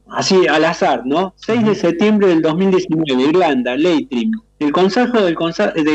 así 0.08 0.48
al 0.48 0.66
azar, 0.66 1.04
¿no? 1.06 1.34
6 1.38 1.66
de 1.66 1.76
septiembre 1.76 2.28
del 2.30 2.42
2019, 2.42 3.24
Irlanda, 3.24 3.76
Leitrim, 3.76 4.32
el 4.60 4.72
Consejo 4.72 5.22
del, 5.22 5.36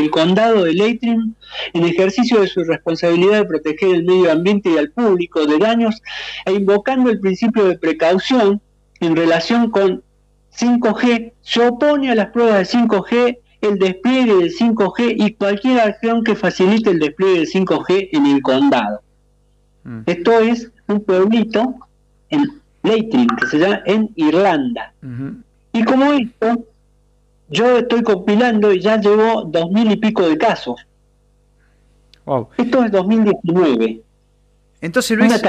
Condado 0.09 0.63
de 0.63 0.73
Leitrim, 0.73 1.33
en 1.73 1.83
ejercicio 1.83 2.41
de 2.41 2.47
su 2.47 2.63
responsabilidad 2.63 3.39
de 3.39 3.45
proteger 3.45 3.95
el 3.95 4.05
medio 4.05 4.31
ambiente 4.31 4.69
y 4.69 4.77
al 4.77 4.91
público 4.91 5.45
de 5.45 5.57
daños 5.57 6.01
e 6.45 6.53
invocando 6.53 7.09
el 7.09 7.19
principio 7.19 7.65
de 7.65 7.77
precaución 7.77 8.61
en 8.99 9.15
relación 9.15 9.69
con 9.69 10.01
5G, 10.57 11.33
se 11.41 11.67
opone 11.67 12.11
a 12.11 12.15
las 12.15 12.27
pruebas 12.27 12.71
de 12.71 12.79
5G, 12.79 13.37
el 13.61 13.79
despliegue 13.79 14.35
del 14.35 14.53
5G 14.53 15.15
y 15.17 15.33
cualquier 15.33 15.79
acción 15.79 16.23
que 16.23 16.35
facilite 16.35 16.91
el 16.91 16.99
despliegue 16.99 17.39
del 17.39 17.49
5G 17.49 18.09
en 18.13 18.25
el 18.27 18.41
condado. 18.41 19.01
Mm. 19.83 20.01
Esto 20.05 20.39
es 20.39 20.71
un 20.87 21.03
pueblito 21.03 21.75
en 22.29 22.61
Leitrim, 22.83 23.27
que 23.39 23.47
se 23.47 23.59
llama 23.59 23.81
en 23.85 24.09
Irlanda. 24.15 24.93
Y 25.71 25.83
como 25.83 26.13
esto, 26.13 26.65
yo 27.49 27.77
estoy 27.77 28.03
compilando 28.03 28.73
y 28.73 28.79
ya 28.79 28.97
llevo 28.97 29.43
dos 29.45 29.69
mil 29.71 29.91
y 29.91 29.97
pico 29.97 30.27
de 30.27 30.37
casos. 30.37 30.85
Esto 32.57 32.83
es 32.83 32.91
2019. 32.91 34.01
Entonces, 34.81 35.17
Luis, 35.17 35.41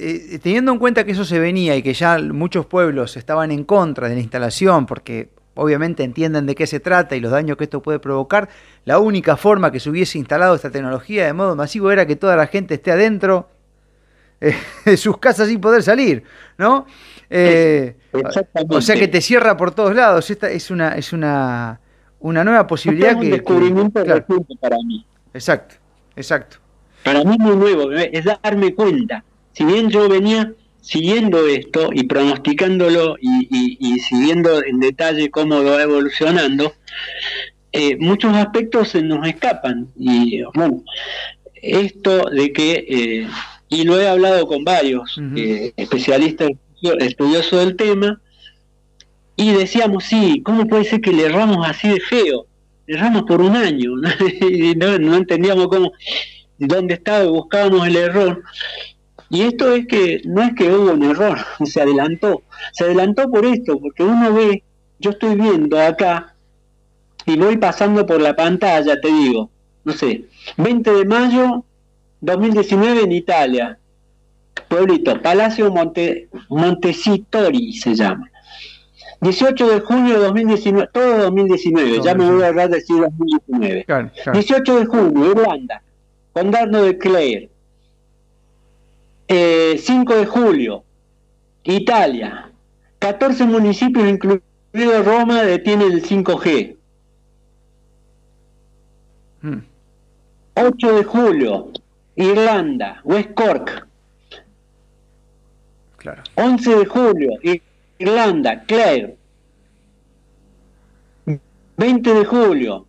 eh, 0.00 0.38
teniendo 0.40 0.72
en 0.72 0.78
cuenta 0.78 1.04
que 1.04 1.12
eso 1.12 1.24
se 1.24 1.38
venía 1.40 1.74
y 1.74 1.82
que 1.82 1.94
ya 1.94 2.18
muchos 2.18 2.64
pueblos 2.66 3.16
estaban 3.16 3.50
en 3.50 3.64
contra 3.64 4.08
de 4.08 4.14
la 4.14 4.20
instalación, 4.20 4.86
porque 4.86 5.30
obviamente 5.54 6.04
entienden 6.04 6.46
de 6.46 6.54
qué 6.54 6.66
se 6.68 6.78
trata 6.78 7.16
y 7.16 7.20
los 7.20 7.32
daños 7.32 7.56
que 7.56 7.64
esto 7.64 7.82
puede 7.82 7.98
provocar, 7.98 8.48
la 8.84 9.00
única 9.00 9.36
forma 9.36 9.72
que 9.72 9.80
se 9.80 9.90
hubiese 9.90 10.18
instalado 10.18 10.54
esta 10.54 10.70
tecnología 10.70 11.26
de 11.26 11.32
modo 11.32 11.56
masivo 11.56 11.90
era 11.90 12.06
que 12.06 12.14
toda 12.14 12.36
la 12.36 12.46
gente 12.46 12.74
esté 12.74 12.92
adentro 12.92 13.48
eh, 14.40 14.54
de 14.84 14.96
sus 14.96 15.18
casas 15.18 15.48
sin 15.48 15.60
poder 15.60 15.82
salir, 15.82 16.22
¿no? 16.56 16.86
Eh, 17.30 17.96
o 18.70 18.80
sea 18.80 18.96
que 18.96 19.08
te 19.08 19.20
cierra 19.20 19.56
por 19.56 19.74
todos 19.74 19.94
lados. 19.94 20.30
Esta 20.30 20.50
es 20.50 20.70
una, 20.70 20.94
es 20.94 21.12
una, 21.12 21.80
una 22.20 22.44
nueva 22.44 22.66
posibilidad 22.66 23.10
es 23.10 23.16
un 23.16 23.30
descubrimiento 23.30 24.04
para 24.60 24.76
mí. 24.86 25.04
Exacto, 25.34 25.76
exacto. 26.16 26.58
Para 27.04 27.24
mí 27.24 27.32
es 27.32 27.38
muy 27.38 27.56
nuevo, 27.56 27.92
es 27.92 28.24
darme 28.24 28.74
cuenta. 28.74 29.24
Si 29.52 29.64
bien 29.64 29.88
yo 29.90 30.08
venía 30.08 30.52
siguiendo 30.80 31.46
esto 31.46 31.90
y 31.92 32.04
pronosticándolo 32.04 33.16
y, 33.20 33.98
siguiendo 34.00 34.64
en 34.64 34.80
detalle 34.80 35.30
cómo 35.30 35.62
va 35.62 35.82
evolucionando, 35.82 36.72
eh, 37.72 37.96
muchos 37.98 38.34
aspectos 38.34 38.90
se 38.90 39.02
nos 39.02 39.26
escapan. 39.26 39.88
Y 39.96 40.42
bueno, 40.54 40.82
esto 41.54 42.30
de 42.30 42.52
que, 42.52 42.86
eh, 42.88 43.28
y 43.68 43.84
lo 43.84 44.00
he 44.00 44.08
hablado 44.08 44.46
con 44.46 44.64
varios 44.64 45.20
eh, 45.36 45.72
especialistas 45.76 46.48
estudioso 46.82 47.58
del 47.58 47.76
tema, 47.76 48.20
y 49.36 49.52
decíamos, 49.52 50.04
sí, 50.04 50.42
¿cómo 50.44 50.66
puede 50.66 50.84
ser 50.84 51.00
que 51.00 51.12
le 51.12 51.26
erramos 51.26 51.66
así 51.66 51.88
de 51.88 52.00
feo? 52.00 52.46
Erramos 52.86 53.22
por 53.22 53.40
un 53.40 53.54
año, 53.54 53.92
y 54.40 54.74
no, 54.74 55.14
entendíamos 55.14 55.68
cómo, 55.68 55.92
dónde 56.58 56.94
estaba 56.94 57.24
buscábamos 57.24 57.86
el 57.86 57.96
error. 57.96 58.42
Y 59.30 59.42
esto 59.42 59.74
es 59.74 59.86
que 59.86 60.22
no 60.24 60.42
es 60.42 60.54
que 60.54 60.72
hubo 60.72 60.92
un 60.92 61.04
error, 61.04 61.38
se 61.64 61.80
adelantó. 61.80 62.42
Se 62.72 62.84
adelantó 62.84 63.30
por 63.30 63.44
esto, 63.44 63.78
porque 63.78 64.02
uno 64.02 64.32
ve, 64.32 64.64
yo 64.98 65.10
estoy 65.10 65.36
viendo 65.36 65.80
acá, 65.80 66.34
y 67.26 67.36
voy 67.36 67.58
pasando 67.58 68.06
por 68.06 68.20
la 68.20 68.34
pantalla, 68.34 69.00
te 69.00 69.08
digo, 69.08 69.50
no 69.84 69.92
sé, 69.92 70.24
20 70.56 70.90
de 70.90 71.04
mayo 71.04 71.64
2019 72.20 73.02
en 73.02 73.12
Italia, 73.12 73.77
pueblito, 74.68 75.20
Palacio 75.20 75.70
Monte, 75.72 76.28
Montesitori 76.48 77.72
se 77.72 77.94
llama. 77.94 78.30
18 79.20 79.68
de 79.68 79.80
junio 79.80 80.14
de 80.14 80.26
2019, 80.26 80.90
todo 80.92 81.18
2019, 81.24 82.02
ya 82.02 82.14
me 82.14 82.30
voy 82.30 82.42
a 82.42 82.48
hablar 82.48 82.70
de 82.70 82.76
decir 82.76 82.96
2019. 83.00 83.86
18 84.32 84.78
de 84.78 84.86
junio, 84.86 85.30
Irlanda, 85.32 85.82
Condado 86.32 86.84
de 86.84 86.96
Clare. 86.98 87.50
5 89.28 89.28
eh, 89.28 90.16
de 90.16 90.26
julio, 90.26 90.84
Italia. 91.64 92.50
14 93.00 93.44
municipios, 93.44 94.08
incluido 94.08 95.02
Roma, 95.04 95.42
detienen 95.42 95.92
el 95.92 96.02
5G. 96.02 96.76
8 99.42 99.56
hmm. 100.62 100.96
de 100.96 101.04
julio, 101.04 101.70
Irlanda, 102.16 103.00
West 103.04 103.34
Cork, 103.34 103.87
Claro. 105.98 106.22
11 106.36 106.76
de 106.76 106.86
julio, 106.86 107.30
Irlanda, 107.98 108.64
Clare. 108.64 109.16
20 111.76 112.14
de 112.14 112.24
julio, 112.24 112.86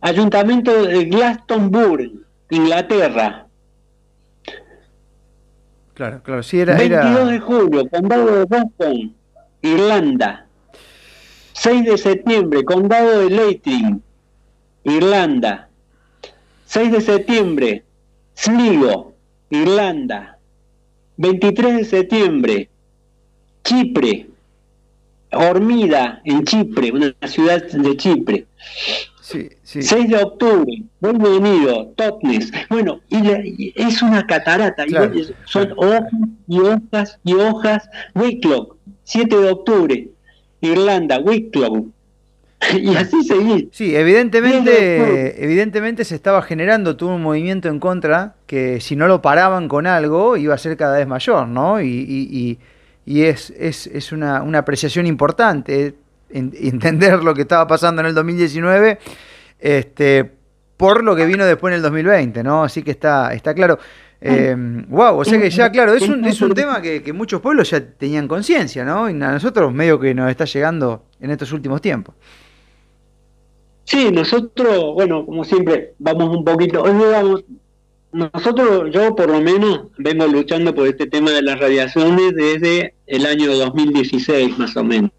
Ayuntamiento 0.00 0.82
de 0.82 1.04
Glastonbury, 1.04 2.24
Inglaterra. 2.50 3.46
Claro, 5.94 6.22
claro, 6.22 6.42
sí 6.42 6.58
era. 6.58 6.74
22 6.76 7.30
de 7.30 7.40
julio, 7.40 7.88
Condado 7.88 8.26
de 8.26 8.44
Boston, 8.44 9.14
Irlanda. 9.62 10.46
6 11.52 11.84
de 11.84 11.98
septiembre, 11.98 12.64
Condado 12.64 13.20
de 13.20 13.30
Leitrim, 13.30 14.00
Irlanda. 14.82 15.68
6 16.66 16.92
de 16.92 17.00
septiembre, 17.00 17.84
Sligo, 18.34 19.14
Irlanda. 19.50 20.33
23 21.16 21.76
de 21.76 21.84
septiembre, 21.84 22.68
Chipre, 23.62 24.26
Hormida, 25.30 26.20
en 26.24 26.44
Chipre, 26.44 26.90
una 26.92 27.14
ciudad 27.26 27.62
de 27.62 27.96
Chipre. 27.96 28.46
Sí, 29.20 29.48
6 29.62 30.08
de 30.08 30.16
octubre, 30.16 30.82
bienvenido, 31.00 31.86
Totnes. 31.96 32.52
Bueno, 32.68 33.00
y, 33.08 33.72
es 33.74 34.02
una 34.02 34.26
catarata, 34.26 34.84
son 35.46 35.72
hojas 35.76 36.10
y 36.46 36.58
hojas 36.58 37.18
y 37.24 37.34
hojas. 37.34 37.88
Wicklow, 38.14 38.76
7 39.04 39.36
de 39.36 39.50
octubre, 39.50 40.08
Irlanda, 40.60 41.18
Wicklow. 41.20 41.90
Y 42.78 42.96
así 42.96 43.22
seguí. 43.24 43.68
Sí, 43.72 43.94
evidentemente, 43.96 45.44
evidentemente 45.44 46.04
se 46.04 46.14
estaba 46.14 46.42
generando 46.42 46.96
todo 46.96 47.14
un 47.14 47.22
movimiento 47.22 47.68
en 47.68 47.80
contra 47.80 48.34
que 48.46 48.80
si 48.80 48.96
no 48.96 49.06
lo 49.06 49.22
paraban 49.22 49.68
con 49.68 49.86
algo 49.86 50.36
iba 50.36 50.54
a 50.54 50.58
ser 50.58 50.76
cada 50.76 50.98
vez 50.98 51.06
mayor, 51.06 51.48
¿no? 51.48 51.80
Y, 51.80 52.58
y, 53.06 53.22
es, 53.22 53.50
es, 53.58 53.86
es 53.86 54.12
una, 54.12 54.42
una, 54.42 54.60
apreciación 54.60 55.06
importante 55.06 55.94
entender 56.30 57.22
lo 57.22 57.34
que 57.34 57.42
estaba 57.42 57.66
pasando 57.66 58.00
en 58.00 58.06
el 58.08 58.14
2019 58.14 58.98
este, 59.58 60.30
por 60.76 61.02
lo 61.02 61.16
que 61.16 61.26
vino 61.26 61.44
después 61.44 61.72
en 61.72 61.76
el 61.76 61.82
2020, 61.82 62.42
¿no? 62.42 62.64
Así 62.64 62.82
que 62.82 62.90
está, 62.90 63.32
está 63.32 63.54
claro. 63.54 63.78
Eh, 64.20 64.56
wow, 64.88 65.18
o 65.18 65.24
sea 65.24 65.38
que 65.38 65.50
ya, 65.50 65.70
claro, 65.70 65.92
es 65.92 66.08
un, 66.08 66.24
es 66.24 66.40
un 66.40 66.54
tema 66.54 66.80
que, 66.80 67.02
que 67.02 67.12
muchos 67.12 67.40
pueblos 67.42 67.70
ya 67.70 67.80
tenían 67.84 68.26
conciencia, 68.26 68.84
¿no? 68.84 69.08
Y 69.08 69.12
a 69.12 69.32
nosotros 69.32 69.72
medio 69.72 70.00
que 70.00 70.14
nos 70.14 70.30
está 70.30 70.46
llegando 70.46 71.04
en 71.20 71.30
estos 71.30 71.52
últimos 71.52 71.82
tiempos. 71.82 72.14
Sí, 73.84 74.10
nosotros, 74.10 74.94
bueno, 74.94 75.26
como 75.26 75.44
siempre, 75.44 75.94
vamos 75.98 76.34
un 76.36 76.44
poquito, 76.44 76.82
hoy 76.82 77.44
nosotros, 78.12 78.92
yo 78.92 79.14
por 79.16 79.28
lo 79.28 79.40
menos 79.40 79.88
vengo 79.98 80.26
luchando 80.26 80.72
por 80.72 80.86
este 80.86 81.06
tema 81.06 81.32
de 81.32 81.42
las 81.42 81.58
radiaciones 81.58 82.34
desde 82.34 82.94
el 83.06 83.26
año 83.26 83.52
2016 83.52 84.56
más 84.56 84.76
o 84.76 84.84
menos. 84.84 85.10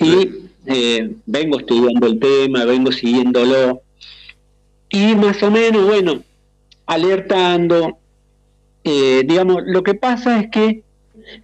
Y 0.00 0.30
eh, 0.66 1.14
vengo 1.26 1.60
estudiando 1.60 2.08
el 2.08 2.18
tema, 2.18 2.64
vengo 2.64 2.90
siguiéndolo. 2.90 3.82
Y 4.88 5.14
más 5.14 5.40
o 5.44 5.50
menos, 5.52 5.86
bueno, 5.86 6.22
alertando, 6.86 7.98
eh, 8.82 9.22
digamos, 9.24 9.62
lo 9.64 9.84
que 9.84 9.94
pasa 9.94 10.40
es 10.40 10.50
que 10.50 10.82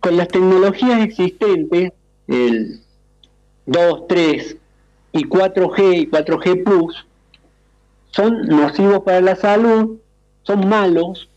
con 0.01 0.17
las 0.17 0.27
tecnologías 0.27 1.03
existentes, 1.03 1.93
el 2.27 2.80
2, 3.67 4.07
3 4.09 4.57
y 5.13 5.25
4G 5.25 5.99
y 5.99 6.07
4G 6.11 6.65
Plus 6.65 7.07
son 8.11 8.47
nocivos 8.47 9.03
para 9.03 9.21
la 9.21 9.37
salud, 9.37 9.99
son 10.43 10.69
malos, 10.69 11.29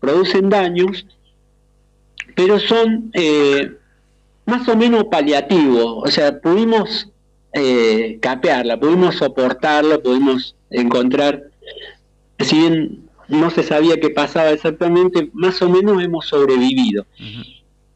producen 0.00 0.50
daños, 0.50 1.06
pero 2.34 2.58
son 2.58 3.10
eh, 3.14 3.72
más 4.44 4.68
o 4.68 4.76
menos 4.76 5.04
paliativos, 5.04 6.04
o 6.04 6.10
sea, 6.10 6.38
pudimos 6.40 7.10
eh, 7.52 8.18
capearla, 8.20 8.78
pudimos 8.78 9.16
soportarla, 9.16 9.98
pudimos 9.98 10.54
encontrar, 10.70 11.44
si 12.38 12.58
bien 12.58 13.08
no 13.28 13.50
se 13.50 13.62
sabía 13.62 14.00
qué 14.00 14.10
pasaba 14.10 14.50
exactamente, 14.50 15.30
más 15.32 15.60
o 15.62 15.68
menos 15.68 16.02
hemos 16.02 16.26
sobrevivido. 16.26 17.06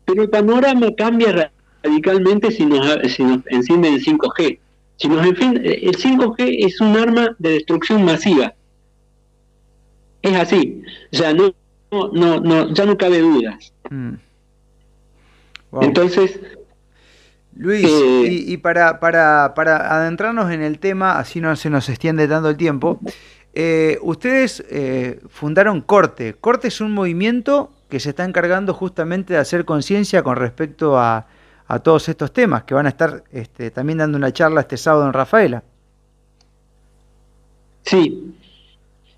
Pero 0.05 0.23
el 0.23 0.31
panorama 0.31 0.89
cambia 0.97 1.53
radicalmente 1.83 2.51
si 2.51 2.67
nos, 2.67 2.87
si 3.13 3.23
nos 3.23 3.41
encienden 3.47 3.95
el 3.95 4.05
5G. 4.05 4.59
Si 4.97 5.09
nos 5.09 5.27
el 5.27 5.35
5G 5.35 6.67
es 6.67 6.81
un 6.81 6.97
arma 6.97 7.35
de 7.39 7.51
destrucción 7.51 8.05
masiva. 8.05 8.55
Es 10.23 10.37
así. 10.37 10.83
Sea, 11.11 11.35
no, 11.35 11.53
no, 11.91 12.41
no, 12.41 12.73
ya 12.73 12.87
no 12.87 12.97
cabe 12.97 13.19
dudas. 13.19 13.73
Mm. 13.91 14.15
Entonces. 15.81 16.41
Luis, 17.55 17.85
eh, 17.85 18.27
y, 18.29 18.57
para, 18.59 18.99
para, 18.99 19.53
para, 19.55 19.95
adentrarnos 19.95 20.51
en 20.51 20.63
el 20.63 20.79
tema, 20.79 21.19
así 21.19 21.41
no 21.41 21.55
se 21.55 21.69
nos 21.69 21.89
extiende 21.91 22.27
tanto 22.27 22.49
el 22.49 22.57
tiempo, 22.57 22.99
eh, 23.53 23.99
ustedes 24.01 24.65
eh, 24.71 25.21
fundaron 25.29 25.83
Corte. 25.83 26.35
Corte 26.41 26.69
es 26.69 26.81
un 26.81 26.93
movimiento 26.93 27.71
que 27.91 28.01
se 28.01 28.11
está 28.11 28.25
encargando 28.25 28.73
justamente 28.73 29.35
de 29.35 29.41
hacer 29.41 29.67
conciencia 29.67 30.23
con 30.23 30.37
respecto 30.37 30.99
a, 30.99 31.27
a 31.73 31.79
todos 31.79 32.07
estos 32.11 32.35
temas, 32.35 32.65
que 32.65 32.75
van 32.75 32.85
a 32.85 32.91
estar 32.91 33.25
este, 33.33 33.71
también 33.71 33.97
dando 33.97 34.19
una 34.19 34.31
charla 34.31 34.61
este 34.61 34.77
sábado 34.77 35.07
en 35.07 35.15
Rafaela. 35.15 35.63
Sí, 37.85 38.35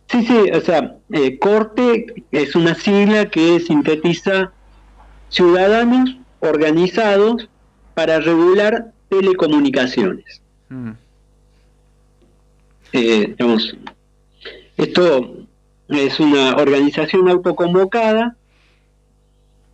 sí, 0.07 0.25
sí, 0.25 0.51
o 0.53 0.61
sea, 0.61 0.97
eh, 1.11 1.37
corte 1.41 2.07
es 2.31 2.55
una 2.55 2.77
sigla 2.77 3.29
que 3.29 3.59
sintetiza 3.59 4.53
ciudadanos 5.31 6.17
organizados 6.39 7.49
para 7.95 8.21
regular 8.21 8.93
telecomunicaciones. 9.09 10.41
Mm. 10.69 10.93
Eh, 12.93 13.35
esto 14.77 15.39
es 15.89 16.21
una 16.21 16.55
organización 16.55 17.29
autoconvocada 17.29 18.37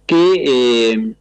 que 0.06 0.32
eh, 0.46 1.14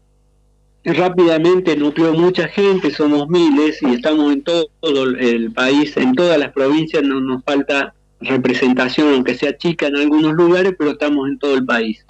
rápidamente 0.94 1.76
nucleó 1.76 2.14
mucha 2.14 2.48
gente, 2.48 2.92
somos 2.92 3.28
miles 3.30 3.82
y 3.82 3.94
estamos 3.94 4.34
en 4.34 4.44
todo, 4.44 4.70
el 5.04 5.52
país, 5.52 5.96
en 5.98 6.14
todas 6.14 6.38
las 6.38 6.52
provincias, 6.52 7.04
no 7.04 7.20
nos 7.20 7.44
falta 7.44 7.94
representación, 8.22 9.14
aunque 9.14 9.36
sea 9.36 9.58
chica 9.58 9.88
en 9.88 9.96
algunos 9.96 10.34
lugares, 10.34 10.76
pero 10.78 10.92
estamos 10.92 11.28
en 11.28 11.40
todo 11.40 11.56
el 11.56 11.66
país. 11.66 12.06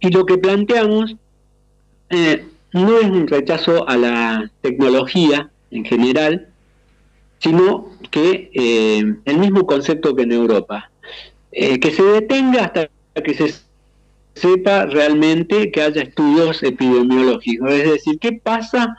Y 0.00 0.10
lo 0.10 0.26
que 0.26 0.38
planteamos 0.38 1.16
eh, 2.10 2.46
no 2.72 2.98
es 2.98 3.06
un 3.06 3.26
rechazo 3.26 3.88
a 3.88 3.96
la 3.96 4.50
tecnología 4.60 5.50
en 5.70 5.84
general, 5.84 6.48
sino 7.38 7.90
que 8.10 8.50
eh, 8.54 9.14
el 9.24 9.38
mismo 9.38 9.66
concepto 9.66 10.14
que 10.14 10.22
en 10.22 10.32
Europa, 10.32 10.90
eh, 11.52 11.80
que 11.80 11.90
se 11.90 12.02
detenga 12.02 12.64
hasta 12.64 12.88
que 13.22 13.34
se 13.34 13.65
sepa 14.36 14.84
realmente 14.86 15.70
que 15.72 15.82
haya 15.82 16.02
estudios 16.02 16.62
epidemiológicos. 16.62 17.72
Es 17.72 17.90
decir, 17.90 18.18
¿qué 18.20 18.32
pasa 18.32 18.96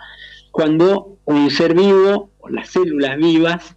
cuando 0.52 1.18
un 1.26 1.50
ser 1.52 1.76
vivo 1.76 2.32
o 2.40 2.50
las 2.50 2.70
células 2.70 3.18
vivas 3.18 3.76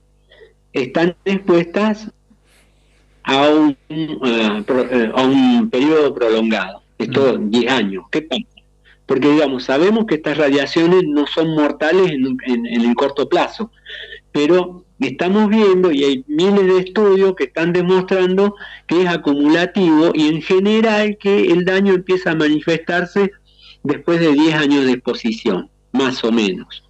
están 0.72 1.14
expuestas 1.24 2.10
a 3.22 3.48
un, 3.48 3.76
eh, 3.90 4.64
eh, 4.68 5.12
a 5.14 5.22
un 5.22 5.68
periodo 5.70 6.14
prolongado? 6.14 6.82
Esto, 6.98 7.36
10 7.38 7.70
años. 7.70 8.04
¿Qué 8.10 8.22
pasa? 8.22 8.42
Porque, 9.04 9.30
digamos, 9.30 9.64
sabemos 9.64 10.06
que 10.06 10.14
estas 10.16 10.38
radiaciones 10.38 11.02
no 11.06 11.26
son 11.26 11.54
mortales 11.54 12.10
en, 12.12 12.38
en 12.46 12.80
el 12.82 12.94
corto 12.94 13.28
plazo, 13.28 13.70
pero 14.32 14.84
estamos 15.08 15.48
viendo 15.48 15.90
y 15.90 16.04
hay 16.04 16.24
miles 16.28 16.66
de 16.66 16.78
estudios 16.78 17.34
que 17.34 17.44
están 17.44 17.72
demostrando 17.72 18.54
que 18.86 19.02
es 19.02 19.08
acumulativo 19.08 20.12
y 20.14 20.28
en 20.28 20.42
general 20.42 21.16
que 21.18 21.46
el 21.50 21.64
daño 21.64 21.94
empieza 21.94 22.32
a 22.32 22.34
manifestarse 22.34 23.32
después 23.82 24.20
de 24.20 24.32
10 24.32 24.54
años 24.54 24.84
de 24.84 24.92
exposición, 24.92 25.70
más 25.92 26.22
o 26.22 26.30
menos. 26.30 26.84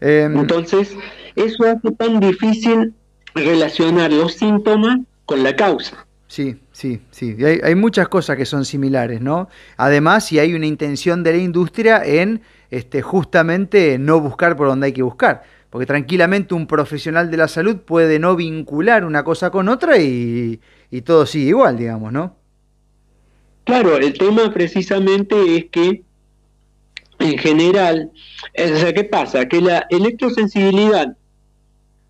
Entonces, 0.00 0.96
eso 1.36 1.64
hace 1.64 1.90
tan 1.92 2.20
difícil 2.20 2.94
relacionar 3.34 4.10
los 4.10 4.34
síntomas 4.34 5.00
con 5.26 5.42
la 5.42 5.54
causa. 5.54 6.06
Sí, 6.28 6.56
sí, 6.72 7.00
sí. 7.10 7.36
Hay, 7.44 7.60
hay, 7.62 7.74
muchas 7.74 8.08
cosas 8.08 8.36
que 8.36 8.44
son 8.44 8.66
similares, 8.66 9.20
¿no? 9.22 9.48
Además, 9.78 10.26
si 10.26 10.38
hay 10.38 10.52
una 10.54 10.66
intención 10.66 11.22
de 11.22 11.32
la 11.32 11.38
industria 11.38 12.02
en 12.04 12.42
este, 12.70 13.00
justamente 13.00 13.98
no 13.98 14.20
buscar 14.20 14.56
por 14.56 14.68
donde 14.68 14.86
hay 14.86 14.92
que 14.92 15.02
buscar 15.02 15.42
porque 15.70 15.86
tranquilamente 15.86 16.54
un 16.54 16.66
profesional 16.66 17.30
de 17.30 17.36
la 17.36 17.48
salud 17.48 17.76
puede 17.78 18.18
no 18.18 18.36
vincular 18.36 19.04
una 19.04 19.24
cosa 19.24 19.50
con 19.50 19.68
otra 19.68 19.98
y, 19.98 20.60
todo 21.04 21.26
sigue 21.26 21.50
igual, 21.50 21.76
digamos, 21.76 22.12
¿no? 22.12 22.36
Claro, 23.64 23.96
el 23.98 24.14
tema 24.14 24.52
precisamente 24.52 25.56
es 25.56 25.66
que 25.66 26.02
en 27.18 27.38
general, 27.38 28.10
o 28.56 28.76
sea, 28.78 28.94
¿qué 28.94 29.04
pasa? 29.04 29.46
Que 29.46 29.60
la 29.60 29.86
electrosensibilidad 29.90 31.16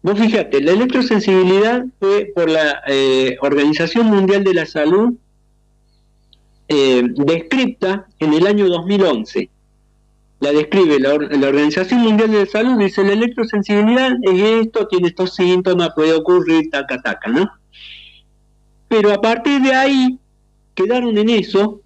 Vos 0.01 0.19
fíjate, 0.19 0.61
la 0.61 0.73
electrosensibilidad 0.73 1.85
fue 1.99 2.31
por 2.35 2.49
la 2.49 2.83
eh, 2.87 3.37
Organización 3.41 4.07
Mundial 4.07 4.45
de 4.45 4.55
la 4.55 4.65
Salud 4.65 5.15
eh, 6.69 7.03
descripta 7.17 8.07
en 8.21 8.33
el 8.35 8.47
año 8.47 8.69
2011. 8.69 9.51
La 10.41 10.53
describe 10.53 11.01
la, 11.01 11.15
Organización 11.15 12.01
Mundial 12.03 12.31
de 12.31 12.41
la 12.41 12.47
Salud, 12.47 12.79
dice 12.79 13.03
la 13.03 13.13
electrosensibilidad 13.13 14.13
es 14.23 14.41
esto, 14.67 14.87
tiene 14.87 15.09
estos 15.09 15.35
síntomas, 15.35 15.91
puede 15.97 16.13
ocurrir, 16.13 16.71
taca, 16.71 17.03
taca, 17.03 17.29
¿no? 17.29 17.51
Pero 18.87 19.13
a 19.13 19.21
partir 19.21 19.61
de 19.61 19.75
ahí 19.75 20.19
quedaron 20.75 21.19
en 21.19 21.29
eso 21.29 21.81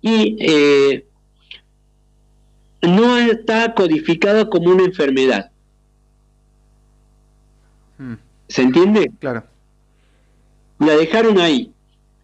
y 0.00 0.36
eh, 0.40 1.06
no 2.82 3.18
está 3.18 3.74
codificada 3.74 4.48
como 4.48 4.70
una 4.70 4.84
enfermedad. 4.84 5.50
Hmm. 7.98 8.14
¿Se 8.48 8.62
entiende? 8.62 9.10
Claro. 9.18 9.44
La 10.78 10.96
dejaron 10.96 11.38
ahí. 11.38 11.72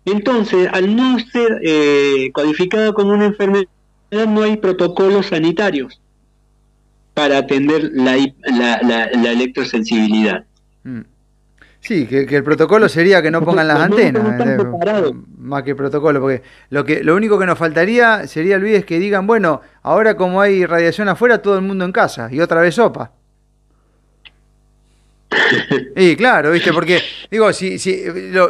Entonces, 0.05 0.69
al 0.73 0.95
no 0.97 1.19
ser 1.19 1.61
eh, 1.63 2.31
codificada 2.33 2.93
como 2.93 3.13
una 3.13 3.27
enfermedad, 3.27 3.67
no 4.27 4.43
hay 4.43 4.57
protocolos 4.57 5.27
sanitarios 5.27 6.01
para 7.15 7.39
atender 7.39 7.91
la, 7.93 8.17
la, 8.83 9.33
electrosensibilidad. 9.33 10.45
Hmm. 10.83 11.03
Sí, 11.81 12.07
que, 12.07 12.23
el 12.25 12.43
protocolo 12.43 12.89
sería 12.89 13.21
que 13.21 13.31
no 13.31 13.43
pongan 13.43 13.69
las 13.69 13.79
antenas, 13.79 14.41
eh, 14.41 15.13
más 15.37 15.63
que 15.63 15.75
protocolo, 15.75 16.21
porque 16.21 16.43
lo 16.71 16.83
que 16.85 17.05
lo 17.05 17.15
único 17.15 17.39
que 17.39 17.45
nos 17.45 17.59
faltaría 17.59 18.27
sería, 18.27 18.59
Luis, 18.59 18.87
que 18.87 18.99
digan, 18.99 19.27
bueno, 19.27 19.61
ahora 19.83 20.17
como 20.17 20.41
hay 20.41 20.65
radiación 20.65 21.11
afuera, 21.11 21.43
todo 21.43 21.57
el 21.57 21.63
mundo 21.63 21.85
en 21.85 21.93
casa, 21.93 22.29
y 22.33 22.41
otra 22.41 22.63
vez 22.63 22.75
sopa. 22.77 23.13
Y 25.97 26.17
claro, 26.17 26.51
¿viste? 26.51 26.73
Porque, 26.73 27.01
digo, 27.31 27.53
si, 27.53 27.79
si, 27.79 28.05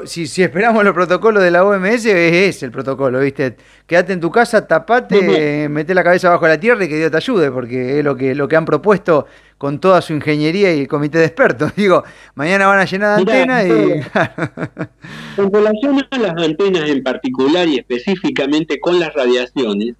si, 0.07 0.43
esperamos 0.43 0.85
los 0.85 0.95
protocolos 0.95 1.43
de 1.43 1.51
la 1.51 1.65
OMS, 1.65 2.07
es 2.07 2.63
el 2.63 2.71
protocolo, 2.71 3.21
¿viste? 3.21 3.57
Quédate 3.87 4.15
en 4.15 4.21
tu 4.21 4.31
casa, 4.31 4.67
tapate, 4.67 5.69
mete 5.69 5.95
la 5.95 6.03
cabeza 6.03 6.31
bajo 6.31 6.47
la 6.49 6.59
tierra 6.59 6.85
y 6.85 6.89
que 6.89 6.97
Dios 6.97 7.11
te 7.11 7.17
ayude, 7.17 7.51
porque 7.51 7.99
es 7.99 8.05
lo 8.05 8.17
que, 8.17 8.35
lo 8.35 8.49
que 8.49 8.57
han 8.57 8.65
propuesto 8.65 9.27
con 9.59 9.79
toda 9.79 10.03
su 10.03 10.13
ingeniería 10.13 10.75
y 10.75 10.81
el 10.81 10.89
comité 10.89 11.19
de 11.19 11.27
expertos. 11.27 11.73
Digo, 11.77 12.05
mañana 12.35 12.67
van 12.67 12.81
a 12.81 12.85
llenar 12.85 13.17
de 13.17 13.33
antenas 13.33 13.67
y... 13.67 15.41
en 15.41 15.53
relación 15.53 16.07
a 16.11 16.19
las 16.19 16.43
antenas 16.43 16.89
en 16.89 17.03
particular 17.03 17.69
y 17.69 17.79
específicamente 17.79 18.81
con 18.81 18.99
las 18.99 19.13
radiaciones, 19.15 19.95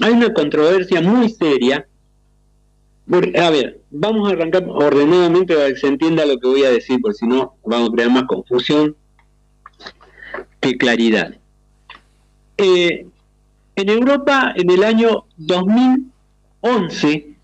hay 0.00 0.12
una 0.12 0.32
controversia 0.32 1.00
muy 1.00 1.30
seria 1.30 1.86
a 3.08 3.50
ver, 3.50 3.80
vamos 3.90 4.28
a 4.28 4.32
arrancar 4.32 4.64
ordenadamente 4.68 5.54
para 5.54 5.68
que 5.68 5.76
se 5.76 5.86
entienda 5.86 6.26
lo 6.26 6.38
que 6.38 6.48
voy 6.48 6.64
a 6.64 6.70
decir, 6.70 6.98
porque 7.00 7.18
si 7.18 7.26
no 7.26 7.54
vamos 7.64 7.90
a 7.90 7.92
crear 7.92 8.10
más 8.10 8.24
confusión 8.24 8.96
que 10.60 10.76
claridad. 10.76 11.36
Eh, 12.58 13.06
en 13.76 13.88
Europa, 13.88 14.52
en 14.56 14.70
el 14.70 14.82
año 14.82 15.26
2011, 15.36 17.36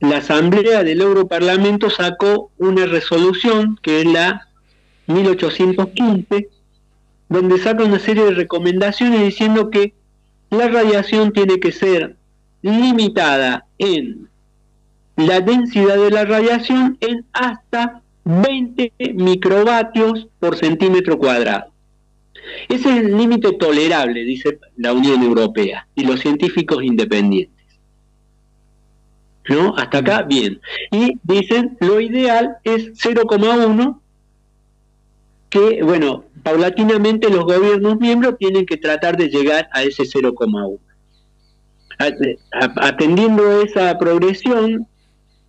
la 0.00 0.16
Asamblea 0.16 0.82
del 0.82 1.02
Europarlamento 1.02 1.90
sacó 1.90 2.50
una 2.56 2.86
resolución, 2.86 3.78
que 3.82 4.00
es 4.00 4.06
la 4.06 4.48
1815, 5.06 6.48
donde 7.28 7.58
saca 7.58 7.84
una 7.84 7.98
serie 7.98 8.24
de 8.24 8.30
recomendaciones 8.32 9.20
diciendo 9.20 9.70
que 9.70 9.92
la 10.48 10.68
radiación 10.68 11.32
tiene 11.32 11.60
que 11.60 11.70
ser 11.70 12.16
limitada 12.62 13.66
en 13.78 14.29
la 15.26 15.40
densidad 15.40 15.96
de 15.96 16.10
la 16.10 16.24
radiación 16.24 16.96
es 17.00 17.18
hasta 17.32 18.02
20 18.24 18.92
microvatios 19.14 20.28
por 20.38 20.56
centímetro 20.56 21.18
cuadrado. 21.18 21.72
Ese 22.68 22.90
es 22.90 22.96
el 23.04 23.16
límite 23.16 23.52
tolerable, 23.52 24.24
dice 24.24 24.58
la 24.76 24.92
Unión 24.92 25.22
Europea 25.22 25.86
y 25.94 26.04
los 26.04 26.20
científicos 26.20 26.82
independientes. 26.82 27.60
¿No? 29.48 29.74
Hasta 29.76 29.98
acá, 29.98 30.22
bien. 30.22 30.60
Y 30.92 31.18
dicen, 31.22 31.76
lo 31.80 32.00
ideal 32.00 32.58
es 32.62 32.92
0,1, 32.92 33.98
que, 35.48 35.82
bueno, 35.82 36.24
paulatinamente 36.42 37.28
los 37.30 37.44
gobiernos 37.44 37.98
miembros 37.98 38.36
tienen 38.38 38.64
que 38.64 38.76
tratar 38.76 39.16
de 39.16 39.28
llegar 39.28 39.68
a 39.72 39.82
ese 39.82 40.04
0,1. 40.04 40.78
Atendiendo 42.76 43.62
esa 43.62 43.98
progresión, 43.98 44.86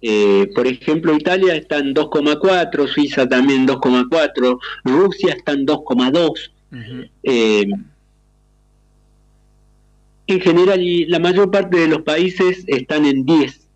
eh, 0.02 0.50
por 0.56 0.66
ejemplo, 0.66 1.14
Italia 1.14 1.56
está 1.56 1.78
en 1.78 1.94
2,4, 1.94 2.88
Suiza 2.88 3.28
también 3.28 3.68
2,4, 3.68 4.60
Rusia 4.86 5.34
está 5.34 5.52
en 5.52 5.66
2,2. 5.66 6.52
Eh, 7.24 7.68
en 10.28 10.40
general, 10.40 10.82
y 10.82 11.06
la 11.06 11.20
mayor 11.20 11.52
parte 11.52 11.78
de 11.78 11.88
los 11.88 12.02
países 12.02 12.64
están 12.68 13.06
en 13.06 13.26
10, 13.26 13.68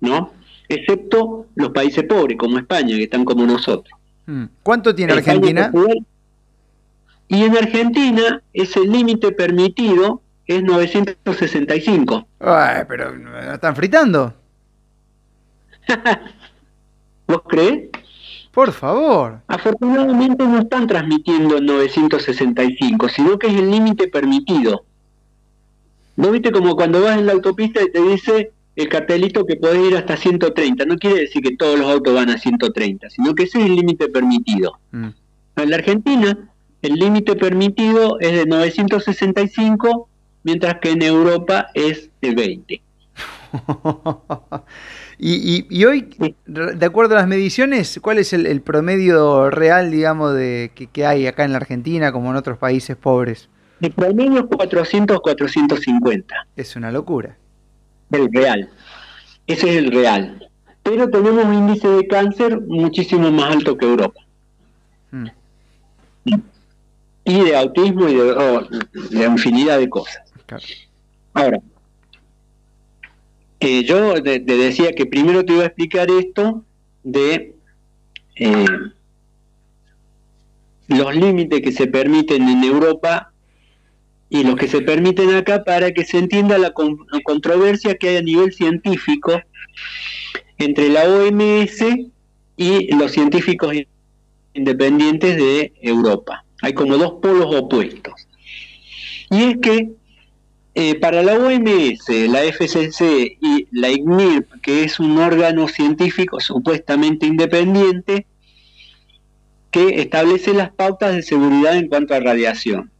¿no? 0.00 0.32
Excepto 0.68 1.46
los 1.54 1.70
países 1.70 2.04
pobres, 2.04 2.36
como 2.36 2.58
España, 2.58 2.96
que 2.96 3.04
están 3.04 3.24
como 3.24 3.46
nosotros. 3.46 3.98
Mm. 4.26 4.44
¿Cuánto 4.62 4.94
tiene 4.94 5.14
Argentina? 5.14 5.72
Y 7.28 7.44
en 7.44 7.56
Argentina, 7.56 8.42
ese 8.52 8.80
límite 8.80 9.30
permitido 9.32 10.20
es 10.46 10.62
965. 10.62 12.26
Ay, 12.40 12.82
pero 12.88 13.14
están 13.52 13.76
fritando? 13.76 14.34
¿Vos 17.26 17.42
crees? 17.48 17.90
Por 18.52 18.72
favor. 18.72 19.40
Afortunadamente 19.46 20.44
no 20.44 20.58
están 20.58 20.86
transmitiendo 20.86 21.58
en 21.58 21.66
965, 21.66 23.08
sino 23.08 23.38
que 23.38 23.46
es 23.46 23.54
el 23.54 23.70
límite 23.70 24.08
permitido. 24.08 24.84
¿No 26.16 26.30
viste 26.32 26.50
como 26.50 26.74
cuando 26.74 27.02
vas 27.02 27.18
en 27.18 27.26
la 27.26 27.32
autopista 27.32 27.80
y 27.82 27.92
te 27.92 28.02
dice 28.02 28.52
el 28.74 28.88
cartelito 28.88 29.46
que 29.46 29.56
podés 29.56 29.90
ir 29.90 29.96
hasta 29.96 30.16
130? 30.16 30.84
No 30.84 30.96
quiere 30.96 31.20
decir 31.20 31.42
que 31.42 31.56
todos 31.56 31.78
los 31.78 31.88
autos 31.88 32.14
van 32.14 32.30
a 32.30 32.38
130, 32.38 33.08
sino 33.10 33.34
que 33.34 33.44
ese 33.44 33.60
es 33.60 33.66
el 33.66 33.76
límite 33.76 34.08
permitido. 34.08 34.78
Mm. 34.90 35.08
En 35.56 35.70
la 35.70 35.76
Argentina, 35.76 36.50
el 36.82 36.94
límite 36.94 37.36
permitido 37.36 38.18
es 38.20 38.32
de 38.32 38.46
965, 38.46 40.08
mientras 40.42 40.80
que 40.80 40.90
en 40.90 41.02
Europa 41.02 41.68
es 41.74 42.10
de 42.20 42.34
20. 42.34 42.82
Y, 45.22 45.84
hoy, 45.84 46.08
de 46.46 46.86
acuerdo 46.86 47.14
a 47.14 47.18
las 47.18 47.28
mediciones, 47.28 48.00
¿cuál 48.00 48.16
es 48.16 48.32
el, 48.32 48.62
promedio 48.62 49.50
real, 49.50 49.90
digamos, 49.90 50.34
de 50.34 50.72
que, 50.74 51.04
hay 51.04 51.26
acá 51.26 51.44
en 51.44 51.52
la 51.52 51.58
Argentina 51.58 52.10
como 52.10 52.30
en 52.30 52.36
otros 52.36 52.56
países 52.56 52.96
pobres? 52.96 53.50
El 53.82 53.92
promedio 53.92 54.40
es 54.40 54.46
400, 54.46 55.20
450. 55.20 56.46
Es 56.56 56.74
una 56.74 56.90
locura. 56.90 57.36
El 58.10 58.32
real. 58.32 58.70
Ese 59.46 59.68
es 59.68 59.76
el 59.76 59.92
real. 59.92 60.48
Pero 60.82 61.10
tenemos 61.10 61.44
un 61.44 61.52
índice 61.52 61.86
de 61.86 62.08
cáncer 62.08 62.58
muchísimo 62.62 63.30
más 63.30 63.56
alto 63.56 63.76
que 63.76 63.84
Europa. 63.84 64.20
Mm. 65.10 65.26
Y 67.24 67.44
de 67.44 67.56
autismo 67.58 68.08
y 68.08 68.14
de, 68.14 68.22
oh, 68.22 68.66
de 69.10 69.24
infinidad 69.26 69.78
de 69.78 69.90
cosas. 69.90 70.22
Ahora, 71.34 71.60
yo 73.60 74.22
te, 74.22 74.40
decía 74.40 74.92
que 74.92 75.06
primero 75.06 75.44
te 75.44 75.52
iba 75.52 75.62
a 75.62 75.66
explicar 75.66 76.10
esto 76.10 76.64
de 77.02 77.54
eh, 78.36 78.66
los 80.88 81.14
límites 81.14 81.60
que 81.60 81.72
se 81.72 81.86
permiten 81.86 82.48
en 82.48 82.64
Europa 82.64 83.32
y 84.30 84.44
los 84.44 84.56
que 84.56 84.68
se 84.68 84.80
permiten 84.80 85.34
acá 85.34 85.64
para 85.64 85.92
que 85.92 86.04
se 86.04 86.18
entienda 86.18 86.56
la, 86.56 86.72
controversia 87.24 87.96
que 87.96 88.10
hay 88.10 88.16
a 88.16 88.22
nivel 88.22 88.52
científico 88.52 89.40
entre 90.58 90.88
la 90.88 91.04
OMS 91.04 91.84
y 92.56 92.94
los 92.94 93.12
científicos 93.12 93.74
independientes 94.54 95.36
de 95.36 95.72
Europa. 95.82 96.44
Hay 96.62 96.74
como 96.74 96.96
dos 96.96 97.14
polos 97.20 97.54
opuestos. 97.54 98.14
Y 99.30 99.42
es 99.42 99.56
que 99.58 99.90
eh, 100.80 100.94
para 100.94 101.22
la 101.22 101.34
OMS, 101.34 102.08
la 102.30 102.40
FCC 102.40 103.36
y 103.38 103.68
la 103.70 103.90
ICNIRP, 103.90 104.62
que 104.62 104.82
es 104.82 104.98
un 104.98 105.18
órgano 105.18 105.68
científico 105.68 106.40
supuestamente 106.40 107.26
independiente, 107.26 108.24
que 109.70 110.00
establece 110.00 110.54
las 110.54 110.70
pautas 110.70 111.14
de 111.14 111.22
seguridad 111.22 111.76
en 111.76 111.88
cuanto 111.88 112.14
a 112.14 112.20
radiación. 112.20 112.90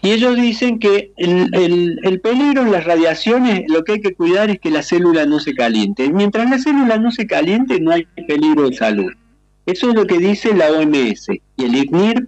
Y 0.00 0.12
ellos 0.12 0.36
dicen 0.36 0.78
que 0.78 1.12
el, 1.18 2.20
peligro 2.22 2.62
en 2.62 2.72
las 2.72 2.84
radiaciones, 2.84 3.64
lo 3.68 3.84
que 3.84 3.92
hay 3.92 4.00
que 4.00 4.14
cuidar 4.14 4.48
es 4.48 4.58
que 4.58 4.70
la 4.70 4.82
célula 4.82 5.26
no 5.26 5.40
se 5.40 5.52
caliente. 5.52 6.10
Mientras 6.10 6.48
la 6.48 6.58
célula 6.58 6.96
no 6.96 7.10
se 7.10 7.26
caliente, 7.26 7.78
no 7.78 7.90
hay 7.90 8.06
peligro 8.26 8.70
de 8.70 8.76
salud. 8.76 9.12
Eso 9.66 9.90
es 9.90 9.94
lo 9.94 10.06
que 10.06 10.16
dice 10.16 10.54
la 10.54 10.70
OMS 10.70 11.28
y 11.28 11.62
el 11.62 11.76
ICNIRP, 11.76 12.26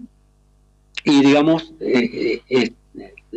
y 1.05 1.23
digamos, 1.23 1.73
eh, 1.81 2.43
eh, 2.51 2.73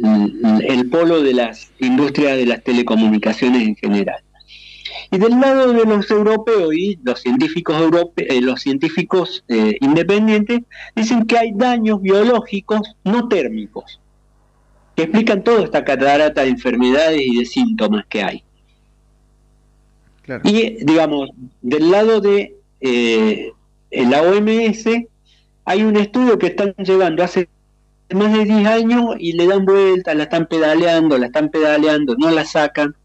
el 0.01 0.89
polo 0.89 1.21
de 1.21 1.33
las 1.33 1.71
industrias 1.79 2.37
de 2.37 2.45
las 2.45 2.63
telecomunicaciones 2.63 3.67
en 3.67 3.75
general. 3.75 4.21
Y 5.11 5.17
del 5.17 5.39
lado 5.39 5.73
de 5.73 5.85
los 5.85 6.09
europeos 6.11 6.73
y 6.73 6.99
los 7.03 7.21
científicos, 7.21 7.75
eh, 8.15 8.41
los 8.41 8.61
científicos 8.61 9.43
eh, 9.47 9.77
independientes 9.81 10.61
dicen 10.95 11.25
que 11.25 11.37
hay 11.37 11.51
daños 11.53 12.01
biológicos 12.01 12.95
no 13.03 13.27
térmicos, 13.27 13.99
que 14.95 15.03
explican 15.03 15.43
toda 15.43 15.63
esta 15.63 15.83
catarata 15.83 16.43
de 16.43 16.49
enfermedades 16.49 17.21
y 17.23 17.37
de 17.39 17.45
síntomas 17.45 18.05
que 18.07 18.23
hay. 18.23 18.43
Y 20.43 20.85
digamos, 20.85 21.31
del 21.61 21.89
lado 21.89 22.21
de 22.21 22.55
eh, 22.81 23.51
la 23.89 24.21
OMS 24.21 24.85
hay 25.65 25.83
un 25.83 25.97
estudio 25.97 26.37
que 26.37 26.47
están 26.47 26.75
llevando 26.77 27.23
hace 27.23 27.49
más 28.15 28.33
de 28.33 28.45
10 28.45 28.67
años 28.67 29.15
y 29.19 29.33
le 29.33 29.47
dan 29.47 29.65
vuelta, 29.65 30.13
la 30.13 30.23
están 30.23 30.47
pedaleando, 30.47 31.17
la 31.17 31.27
están 31.27 31.49
pedaleando, 31.49 32.15
no 32.15 32.31
la 32.31 32.45
sacan. 32.45 32.95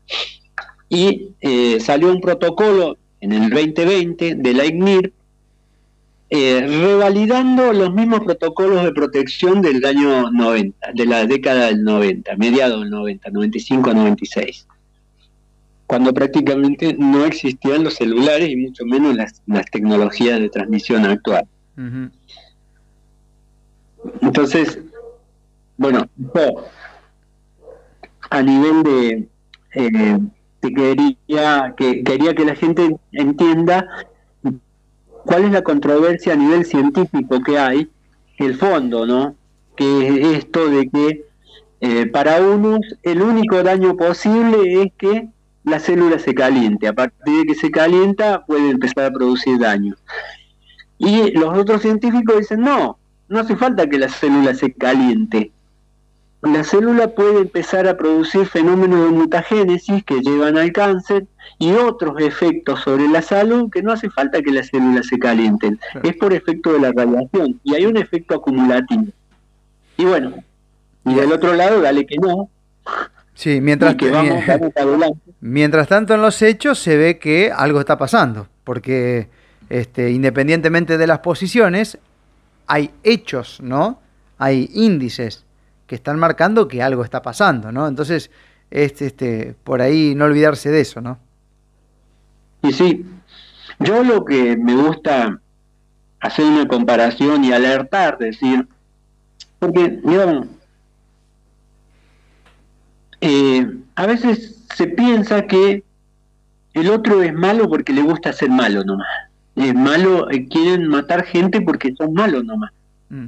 Y 0.88 1.30
eh, 1.40 1.78
salió 1.80 2.10
un 2.10 2.20
protocolo 2.20 2.98
en 3.20 3.32
el 3.32 3.50
2020 3.50 4.34
de 4.36 4.54
la 4.54 4.66
IGNIR 4.66 5.12
eh, 6.36 6.66
revalidando 6.66 7.72
los 7.72 7.92
mismos 7.94 8.20
protocolos 8.20 8.82
de 8.82 8.92
protección 8.92 9.62
del 9.62 9.84
año 9.84 10.30
90, 10.32 10.92
de 10.92 11.06
la 11.06 11.26
década 11.26 11.66
del 11.66 11.84
90, 11.84 12.36
mediados 12.36 12.80
del 12.80 12.90
90, 12.90 13.30
95-96, 13.30 14.66
cuando 15.86 16.12
prácticamente 16.12 16.96
no 16.98 17.24
existían 17.24 17.84
los 17.84 17.94
celulares 17.94 18.48
y 18.48 18.56
mucho 18.56 18.84
menos 18.84 19.14
las, 19.14 19.70
tecnologías 19.70 20.40
de 20.40 20.48
transmisión 20.48 21.04
actual. 21.04 21.46
Entonces, 24.22 24.80
bueno, 25.76 26.08
a 28.30 28.42
nivel 28.42 28.82
de, 28.82 29.28
eh, 29.74 30.18
quería 30.60 31.74
que 31.76 32.02
quería 32.02 32.34
que 32.34 32.44
la 32.44 32.54
gente 32.54 32.96
entienda 33.12 33.86
cuál 35.24 35.44
es 35.44 35.52
la 35.52 35.62
controversia 35.62 36.34
a 36.34 36.36
nivel 36.36 36.64
científico 36.64 37.40
que 37.42 37.58
hay, 37.58 37.88
el 38.38 38.56
fondo, 38.56 39.06
¿no? 39.06 39.34
Que 39.76 40.08
es 40.08 40.38
esto 40.38 40.68
de 40.68 40.88
que 40.88 41.24
eh, 41.80 42.06
para 42.06 42.40
unos 42.40 42.80
el 43.02 43.22
único 43.22 43.62
daño 43.62 43.96
posible 43.96 44.82
es 44.82 44.92
que 44.96 45.28
la 45.64 45.80
célula 45.80 46.18
se 46.18 46.34
caliente. 46.34 46.88
A 46.88 46.92
partir 46.92 47.38
de 47.38 47.46
que 47.46 47.54
se 47.54 47.70
calienta 47.70 48.44
puede 48.46 48.70
empezar 48.70 49.06
a 49.06 49.10
producir 49.10 49.58
daño. 49.58 49.94
Y 50.98 51.32
los 51.32 51.58
otros 51.58 51.82
científicos 51.82 52.38
dicen, 52.38 52.60
no, 52.60 52.98
no 53.28 53.40
hace 53.40 53.56
falta 53.56 53.88
que 53.88 53.98
la 53.98 54.08
célula 54.08 54.54
se 54.54 54.72
caliente 54.72 55.52
la 56.44 56.62
célula 56.64 57.08
puede 57.08 57.40
empezar 57.40 57.88
a 57.88 57.96
producir 57.96 58.46
fenómenos 58.46 59.04
de 59.04 59.16
mutagénesis 59.16 60.04
que 60.04 60.20
llevan 60.20 60.58
al 60.58 60.72
cáncer 60.72 61.26
y 61.58 61.72
otros 61.72 62.20
efectos 62.20 62.80
sobre 62.80 63.08
la 63.08 63.22
salud 63.22 63.70
que 63.70 63.82
no 63.82 63.92
hace 63.92 64.10
falta 64.10 64.42
que 64.42 64.50
las 64.50 64.68
células 64.68 65.06
se 65.06 65.18
calienten, 65.18 65.78
es 66.02 66.16
por 66.16 66.32
efecto 66.32 66.72
de 66.72 66.80
la 66.80 66.92
radiación 66.92 67.60
y 67.64 67.74
hay 67.74 67.86
un 67.86 67.96
efecto 67.96 68.34
acumulativo. 68.34 69.04
Y 69.96 70.04
bueno, 70.04 70.34
y 71.04 71.14
del 71.14 71.32
otro 71.32 71.54
lado, 71.54 71.80
dale 71.80 72.04
que 72.06 72.16
no. 72.16 72.48
Sí, 73.34 73.60
mientras, 73.60 73.94
que 73.94 74.12
mientras 75.40 75.88
tanto 75.88 76.14
en 76.14 76.22
los 76.22 76.42
hechos 76.42 76.78
se 76.78 76.96
ve 76.96 77.18
que 77.18 77.50
algo 77.54 77.80
está 77.80 77.96
pasando, 77.96 78.48
porque 78.64 79.28
este, 79.70 80.10
independientemente 80.10 80.98
de 80.98 81.06
las 81.06 81.20
posiciones, 81.20 81.98
hay 82.66 82.90
hechos, 83.02 83.60
¿no? 83.62 84.00
Hay 84.38 84.70
índices 84.74 85.44
que 85.94 85.96
están 85.96 86.18
marcando 86.18 86.66
que 86.66 86.82
algo 86.82 87.04
está 87.04 87.22
pasando, 87.22 87.70
¿no? 87.70 87.86
Entonces, 87.86 88.28
este, 88.68 89.06
este, 89.06 89.54
por 89.62 89.80
ahí 89.80 90.16
no 90.16 90.24
olvidarse 90.24 90.68
de 90.68 90.80
eso, 90.80 91.00
¿no? 91.00 91.20
Y 92.64 92.72
sí, 92.72 93.06
yo 93.78 94.02
lo 94.02 94.24
que 94.24 94.56
me 94.56 94.74
gusta 94.74 95.38
hacer 96.18 96.46
una 96.46 96.66
comparación 96.66 97.44
y 97.44 97.52
alertar, 97.52 98.18
decir, 98.18 98.66
porque, 99.60 100.00
digamos, 100.02 100.48
eh, 103.20 103.64
a 103.94 104.06
veces 104.06 104.64
se 104.74 104.88
piensa 104.88 105.46
que 105.46 105.84
el 106.72 106.90
otro 106.90 107.22
es 107.22 107.32
malo 107.32 107.68
porque 107.68 107.92
le 107.92 108.02
gusta 108.02 108.32
ser 108.32 108.50
malo 108.50 108.82
nomás. 108.82 109.06
Es 109.54 109.72
malo, 109.72 110.28
eh, 110.32 110.48
quieren 110.48 110.88
matar 110.88 111.24
gente 111.24 111.60
porque 111.60 111.94
son 111.96 112.14
malos 112.14 112.44
nomás. 112.44 112.72
Mm. 113.10 113.26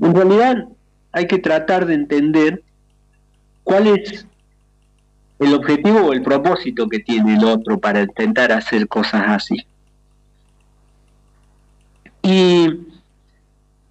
En 0.00 0.14
realidad, 0.16 0.66
hay 1.14 1.28
que 1.28 1.38
tratar 1.38 1.86
de 1.86 1.94
entender 1.94 2.62
cuál 3.62 3.86
es 3.86 4.26
el 5.38 5.54
objetivo 5.54 6.06
o 6.06 6.12
el 6.12 6.22
propósito 6.22 6.88
que 6.88 6.98
tiene 6.98 7.36
el 7.36 7.44
otro 7.44 7.78
para 7.78 8.02
intentar 8.02 8.50
hacer 8.50 8.88
cosas 8.88 9.22
así. 9.28 9.64
Y 12.20 12.68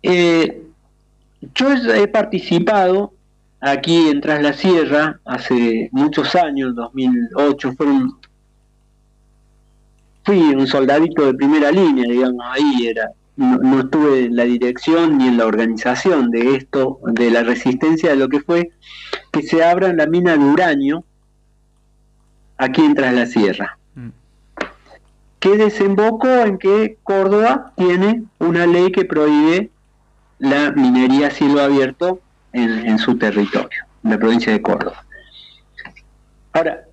eh, 0.03 0.63
yo 1.55 1.73
he 1.73 2.07
participado 2.09 3.13
aquí 3.62 4.09
en 4.09 4.19
Tras 4.19 4.41
la 4.41 4.51
Sierra 4.51 5.21
hace 5.23 5.88
muchos 5.93 6.36
años, 6.36 6.75
2008, 6.75 7.73
fui 10.25 10.39
un 10.53 10.67
soldadito 10.67 11.25
de 11.25 11.33
primera 11.36 11.71
línea, 11.71 12.03
digamos, 12.03 12.45
ahí 12.49 12.88
era 12.88 13.09
no, 13.36 13.80
estuve 13.80 14.26
en 14.26 14.36
la 14.36 14.43
dirección 14.43 15.17
ni 15.17 15.28
en 15.28 15.38
la 15.38 15.46
organización 15.46 16.30
de 16.30 16.56
esto, 16.56 17.00
de 17.04 17.32
la 17.32 17.43
resistencia 17.43 18.12
de 18.12 18.15
lo 18.15 18.30
que 18.30 18.39
fue 18.39 18.72
que 19.32 19.41
se 19.41 19.63
abra 19.63 19.91
la 19.93 20.06
mina 20.06 20.38
de 20.38 20.46
uranio 20.46 21.04
aquí 22.58 22.82
en 22.82 22.96
Tras 22.96 23.13
la 23.13 23.26
Sierra. 23.26 23.78
Mm. 23.96 24.10
Que 25.39 25.58
desembocó 25.58 26.28
en 26.28 26.58
que 26.58 26.98
Córdoba 27.04 27.74
tiene 27.76 28.24
una 28.39 28.67
ley 28.67 28.91
que 28.91 29.06
prohíbe 29.06 29.72
la 30.39 30.72
minería 30.72 31.28
a 31.28 31.32
cielo 31.32 31.62
abierto 31.62 32.19
en, 32.52 33.00
su 33.00 33.17
territorio, 33.17 33.86
en 34.04 34.12
la 34.12 34.17
provincia 34.19 34.52
de 34.52 34.62
Córdoba. 34.62 35.04
Ahora, 36.54 36.84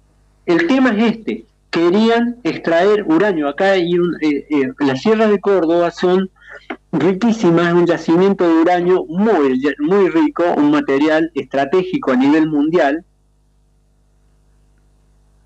el 0.47 0.67
tema 0.67 0.91
es 0.91 1.17
este, 1.17 1.45
querían 1.71 2.37
extraer 2.43 3.05
uranio. 3.07 3.49
Acá 3.49 3.73
hay 3.73 3.99
un, 3.99 4.17
eh, 4.21 4.47
eh, 4.51 4.73
las 4.81 5.01
sierras 5.01 5.31
de 5.31 5.41
Córdoba 5.41 5.91
son 5.91 6.31
riquísimas, 6.93 7.73
un 7.73 7.87
yacimiento 7.87 8.47
de 8.47 8.55
uranio 8.55 9.05
muy, 9.07 9.63
muy 9.79 10.09
rico, 10.09 10.45
un 10.57 10.71
material 10.71 11.31
estratégico 11.35 12.13
a 12.13 12.17
nivel 12.17 12.49
mundial 12.49 13.05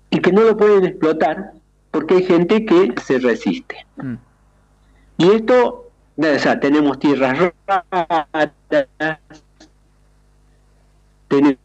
y 0.09 0.19
que 0.19 0.31
no 0.31 0.41
lo 0.41 0.57
pueden 0.57 0.85
explotar 0.85 1.51
porque 1.91 2.15
hay 2.15 2.23
gente 2.23 2.65
que 2.65 2.93
se 3.03 3.19
resiste. 3.19 3.85
Mm. 3.97 4.15
Y 5.17 5.31
esto, 5.31 5.89
o 6.17 6.39
sea, 6.39 6.59
tenemos 6.59 6.99
tierras 6.99 7.51
raras, 7.67 8.51
tenemos 11.27 11.59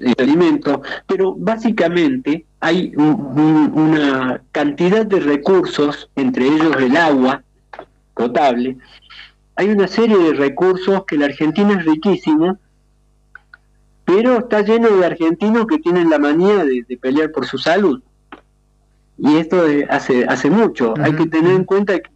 el 0.00 0.14
alimento, 0.18 0.82
pero 1.06 1.34
básicamente 1.36 2.44
hay 2.60 2.92
una 2.96 4.42
cantidad 4.52 5.06
de 5.06 5.20
recursos, 5.20 6.10
entre 6.16 6.46
ellos 6.46 6.76
el 6.78 6.96
agua 6.96 7.42
potable, 8.14 8.76
hay 9.56 9.68
una 9.68 9.88
serie 9.88 10.16
de 10.16 10.32
recursos 10.34 11.04
que 11.06 11.16
la 11.16 11.26
Argentina 11.26 11.74
es 11.78 11.84
riquísima, 11.84 12.58
pero 14.04 14.38
está 14.38 14.62
lleno 14.62 14.88
de 14.88 15.06
argentinos 15.06 15.66
que 15.66 15.78
tienen 15.78 16.10
la 16.10 16.18
manía 16.18 16.64
de, 16.64 16.84
pelear 17.00 17.30
por 17.30 17.46
su 17.46 17.58
salud. 17.58 18.02
Y 19.18 19.36
esto 19.36 19.62
hace, 19.90 20.24
hace 20.24 20.50
mucho. 20.50 20.94
Hay 20.98 21.14
que 21.14 21.26
tener 21.26 21.52
en 21.52 21.64
cuenta 21.64 21.98
que 21.98 22.09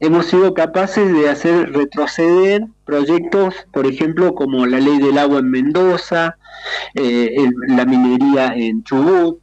hemos 0.00 0.26
sido 0.26 0.54
capaces 0.54 1.12
de 1.12 1.28
hacer 1.28 1.72
retroceder 1.72 2.66
proyectos, 2.84 3.54
por 3.72 3.86
ejemplo, 3.86 4.34
como 4.34 4.66
la 4.66 4.78
ley 4.80 4.98
del 4.98 5.18
agua 5.18 5.40
en 5.40 5.50
Mendoza, 5.50 6.36
eh, 6.94 7.50
la 7.68 7.84
minería 7.84 8.54
en 8.54 8.82
Chubut, 8.84 9.40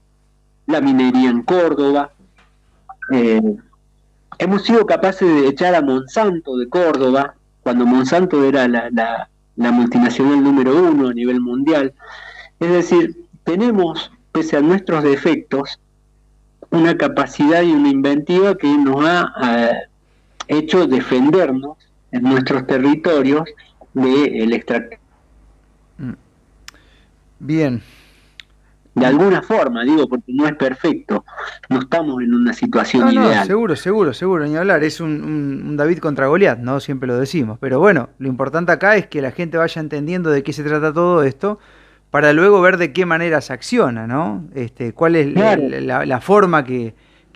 la 0.67 0.81
minería 0.81 1.29
en 1.29 1.43
Córdoba. 1.43 2.11
Eh, 3.11 3.41
hemos 4.39 4.63
sido 4.63 4.85
capaces 4.85 5.27
de 5.27 5.47
echar 5.49 5.75
a 5.75 5.81
Monsanto 5.81 6.57
de 6.57 6.69
Córdoba, 6.69 7.35
cuando 7.61 7.85
Monsanto 7.85 8.43
era 8.43 8.67
la, 8.67 9.29
multinacional 9.55 10.43
número 10.43 10.75
uno 10.75 11.09
a 11.09 11.13
nivel 11.13 11.41
mundial. 11.41 11.93
Es 12.59 12.69
decir, 12.69 13.27
tenemos, 13.43 14.11
pese 14.31 14.57
a 14.57 14.61
nuestros 14.61 15.03
defectos, 15.03 15.79
una 16.71 16.97
capacidad 16.97 17.61
y 17.61 17.71
una 17.71 17.89
inventiva 17.89 18.55
que 18.55 18.67
nos 18.77 19.05
ha 19.05 19.33
eh, 19.43 19.87
hecho 20.47 20.87
defendernos 20.87 21.77
en 22.11 22.23
nuestros 22.23 22.65
territorios 22.67 23.43
del 23.93 24.49
de. 24.49 24.99
Mm. 25.97 26.13
Bien. 27.39 27.81
De 28.95 29.05
alguna 29.05 29.41
forma, 29.41 29.83
digo, 29.83 30.07
porque 30.07 30.31
no 30.31 30.47
es 30.47 30.55
perfecto, 30.55 31.25
no 31.67 31.79
estamos 31.79 32.23
en 32.23 32.33
una 32.33 32.53
situación 32.53 33.13
no, 33.13 33.25
ideal. 33.25 33.45
seguro, 33.45 33.75
seguro, 33.75 34.13
seguro, 34.13 34.45
ni 34.45 34.55
hablar, 34.55 34.85
es 34.85 35.01
un, 35.01 35.75
David 35.75 35.97
contra 35.97 36.27
Goliat, 36.27 36.59
¿no? 36.59 36.79
Siempre 36.79 37.05
lo 37.05 37.17
decimos. 37.17 37.57
Pero 37.59 37.79
bueno, 37.79 38.07
lo 38.19 38.29
importante 38.29 38.71
acá 38.71 38.95
es 38.95 39.07
que 39.07 39.21
la 39.21 39.31
gente 39.31 39.57
vaya 39.57 39.81
entendiendo 39.81 40.29
de 40.29 40.43
qué 40.43 40.53
se 40.53 40.63
trata 40.63 40.93
todo 40.93 41.23
esto 41.23 41.59
para 42.09 42.31
luego 42.31 42.61
ver 42.61 42.77
de 42.77 42.93
qué 42.93 43.05
manera 43.05 43.41
se 43.41 43.51
acciona, 43.51 44.07
¿no? 44.07 44.45
Este, 44.55 44.93
cuál 44.93 45.17
es 45.17 45.27
la, 45.33 46.21
forma 46.21 46.63
que, 46.63 46.93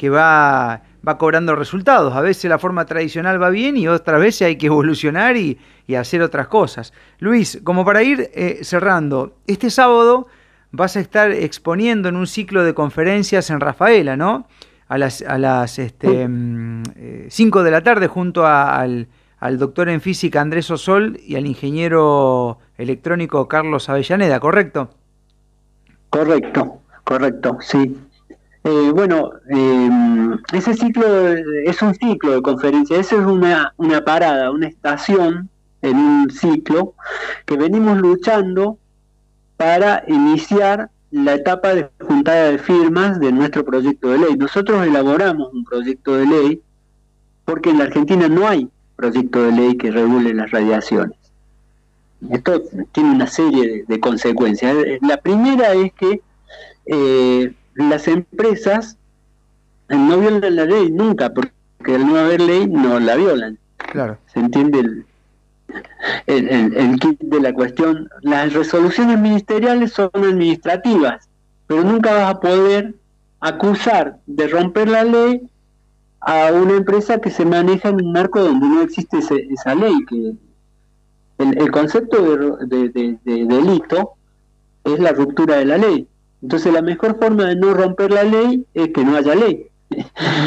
va, 0.10 0.84
va 1.08 1.18
cobrando 1.18 1.56
resultados. 1.56 2.16
A 2.16 2.22
veces 2.22 2.50
la 2.50 2.60
forma 2.60 2.86
tradicional 2.86 3.42
va 3.42 3.50
bien 3.50 3.78
y 3.78 3.88
otras 3.88 4.20
veces 4.20 4.44
hay 4.44 4.58
que 4.58 4.68
evolucionar 4.68 5.38
y, 5.38 5.58
hacer 5.98 6.22
otras 6.22 6.48
cosas. 6.48 6.94
Luis, 7.18 7.60
como 7.64 7.84
para 7.84 8.04
ir 8.04 8.30
eh, 8.36 8.60
cerrando, 8.62 9.38
este 9.48 9.72
sábado 9.72 10.28
vas 10.72 10.96
a 10.96 11.00
estar 11.00 11.32
exponiendo 11.32 12.10
en 12.10 12.16
un 12.16 12.28
ciclo 12.28 12.64
de 12.64 12.76
conferencias 12.76 13.50
en 13.50 13.60
Rafaela, 13.60 14.16
¿no? 14.16 14.48
A 14.88 15.00
las, 15.00 15.24
a 15.24 15.40
las 15.40 15.72
5 15.72 15.88
este, 15.88 16.28
mm, 16.28 16.84
eh, 16.96 17.30
de 17.32 17.72
la 17.72 17.82
tarde 17.82 18.08
junto 18.08 18.46
al, 18.46 19.08
al, 19.40 19.58
doctor 19.58 19.90
en 19.90 20.00
física 20.00 20.42
Andrés 20.42 20.70
Osol 20.70 21.20
y 21.26 21.36
al 21.36 21.48
ingeniero 21.48 22.60
electrónico 22.78 23.48
Carlos 23.48 23.90
Avellaneda, 23.90 24.40
¿correcto? 24.40 24.92
Correcto, 26.12 26.82
correcto, 27.04 27.58
sí. 27.62 27.98
Eh, 28.64 28.92
bueno, 28.94 29.32
eh, 29.50 29.90
ese 30.54 30.74
ciclo 30.74 31.06
es 31.66 31.82
un 31.82 31.96
ciclo 31.96 32.34
de 32.34 32.42
conferencias, 32.42 33.00
esa 33.00 33.16
es 33.16 33.26
una, 33.26 33.74
una 33.78 34.04
parada, 34.04 34.52
una 34.52 34.68
estación 34.68 35.50
en 35.82 35.98
un 35.98 36.30
ciclo 36.30 36.94
que 37.46 37.56
venimos 37.56 37.98
luchando 38.00 38.78
para 39.56 40.04
iniciar 40.08 40.90
la 41.12 41.36
etapa 41.36 41.74
de 41.74 41.90
juntada 42.02 42.52
de 42.52 42.58
firmas 42.60 43.20
de 43.20 43.32
nuestro 43.32 43.64
proyecto 43.66 44.10
de 44.10 44.20
ley. 44.20 44.36
Nosotros 44.38 44.86
elaboramos 44.86 45.54
un 45.54 45.64
proyecto 45.64 46.16
de 46.16 46.26
ley 46.26 46.62
porque 47.46 47.72
en 47.72 47.80
la 47.80 47.86
Argentina 47.86 48.28
no 48.28 48.48
hay 48.48 48.70
proyecto 48.96 49.44
de 49.44 49.52
ley 49.54 49.78
que 49.78 49.92
regule 49.92 50.34
las 50.34 50.52
radiaciones. 50.52 51.18
Esto 52.30 52.62
tiene 52.92 53.12
una 53.12 53.28
serie 53.28 53.86
de, 53.88 54.00
consecuencias. 54.00 54.76
La 55.02 55.18
primera 55.18 55.74
es 55.74 55.94
que 55.94 56.22
eh, 56.86 57.54
las 57.80 58.08
empresas 58.08 58.98
no 59.88 60.20
violan 60.20 60.56
la 60.56 60.66
ley 60.66 60.92
nunca, 60.92 61.34
porque 61.34 61.54
al 61.96 62.06
no 62.06 62.18
haber 62.18 62.42
ley 62.42 62.68
no 62.68 63.00
la 63.00 63.16
violan. 63.16 63.58
Claro. 63.78 64.18
¿Se 64.28 64.40
entiende 64.40 64.80
el, 64.80 65.06
el, 66.28 67.00
kit 67.00 67.20
de 67.22 67.40
la 67.40 67.54
cuestión. 67.54 68.10
Las 68.22 68.54
resoluciones 68.54 69.20
ministeriales 69.20 69.94
son 69.94 70.10
administrativas, 70.14 71.30
pero 71.68 71.84
nunca 71.84 72.14
vas 72.14 72.36
a 72.36 72.40
poder 72.40 72.96
acusar 73.40 74.20
de 74.26 74.48
romper 74.48 74.90
la 74.90 75.04
ley 75.04 75.50
a 76.22 76.52
una 76.52 76.76
empresa 76.76 77.20
que 77.20 77.30
se 77.30 77.46
maneja 77.46 77.90
en 77.90 77.96
un 77.96 78.12
marco 78.12 78.42
donde 78.42 78.68
no 78.68 78.82
existe 78.82 79.20
esa 79.20 79.76
ley. 79.76 79.94
que 80.08 80.34
el, 81.38 81.72
concepto 81.72 82.58
de, 82.66 83.18
delito 83.24 84.14
es 84.84 85.00
la 85.00 85.14
ruptura 85.14 85.58
de 85.58 85.66
la 85.66 85.78
ley. 85.78 86.08
Entonces 86.42 86.74
la 86.74 86.82
mejor 86.82 87.18
forma 87.20 87.46
de 87.46 87.56
no 87.56 87.74
romper 87.74 88.12
la 88.12 88.24
ley 88.24 88.66
es 88.74 88.90
que 88.90 89.04
no 89.04 89.16
haya 89.16 89.36
ley. 89.36 89.68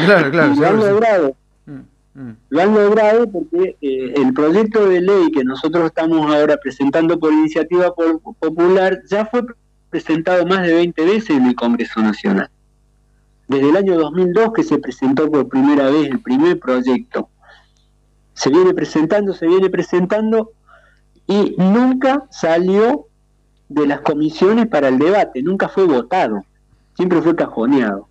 Claro, 0.05 0.31
claro. 0.31 1.35
Lo 2.49 2.61
han 2.61 2.73
logrado 2.75 3.27
porque 3.27 3.75
eh, 3.81 4.13
el 4.15 4.33
proyecto 4.33 4.87
de 4.87 5.01
ley 5.01 5.31
que 5.31 5.43
nosotros 5.43 5.87
estamos 5.87 6.33
ahora 6.33 6.57
presentando 6.57 7.19
por 7.19 7.33
iniciativa 7.33 7.93
popular 8.39 9.01
ya 9.09 9.25
fue 9.25 9.43
presentado 9.89 10.45
más 10.45 10.61
de 10.61 10.75
20 10.75 11.05
veces 11.05 11.31
en 11.31 11.47
el 11.47 11.55
Congreso 11.55 12.01
Nacional. 12.01 12.49
Desde 13.47 13.69
el 13.69 13.77
año 13.77 13.97
2002 13.97 14.53
que 14.53 14.63
se 14.63 14.77
presentó 14.77 15.29
por 15.29 15.47
primera 15.49 15.89
vez 15.89 16.09
el 16.09 16.19
primer 16.19 16.59
proyecto. 16.59 17.29
Se 18.33 18.49
viene 18.49 18.73
presentando, 18.73 19.33
se 19.33 19.47
viene 19.47 19.69
presentando 19.69 20.51
y 21.27 21.55
nunca 21.57 22.25
salió 22.29 23.07
de 23.73 23.87
las 23.87 24.01
comisiones 24.01 24.67
para 24.67 24.87
el 24.87 24.99
debate, 24.99 25.41
nunca 25.41 25.67
fue 25.67 25.85
votado, 25.85 26.45
siempre 26.95 27.21
fue 27.21 27.35
cajoneado. 27.35 28.07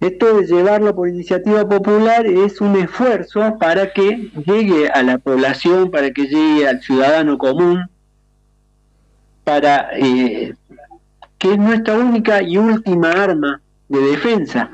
Esto 0.00 0.36
de 0.36 0.46
llevarlo 0.46 0.94
por 0.94 1.08
iniciativa 1.08 1.66
popular 1.68 2.26
es 2.26 2.60
un 2.60 2.76
esfuerzo 2.76 3.56
para 3.58 3.92
que 3.92 4.30
llegue 4.46 4.88
a 4.88 5.02
la 5.02 5.18
población, 5.18 5.90
para 5.90 6.10
que 6.10 6.26
llegue 6.26 6.68
al 6.68 6.82
ciudadano 6.82 7.38
común, 7.38 7.86
para 9.44 9.90
eh, 9.94 10.54
que 11.38 11.52
es 11.52 11.58
nuestra 11.58 11.94
única 11.94 12.42
y 12.42 12.58
última 12.58 13.10
arma 13.10 13.60
de 13.88 14.00
defensa. 14.00 14.70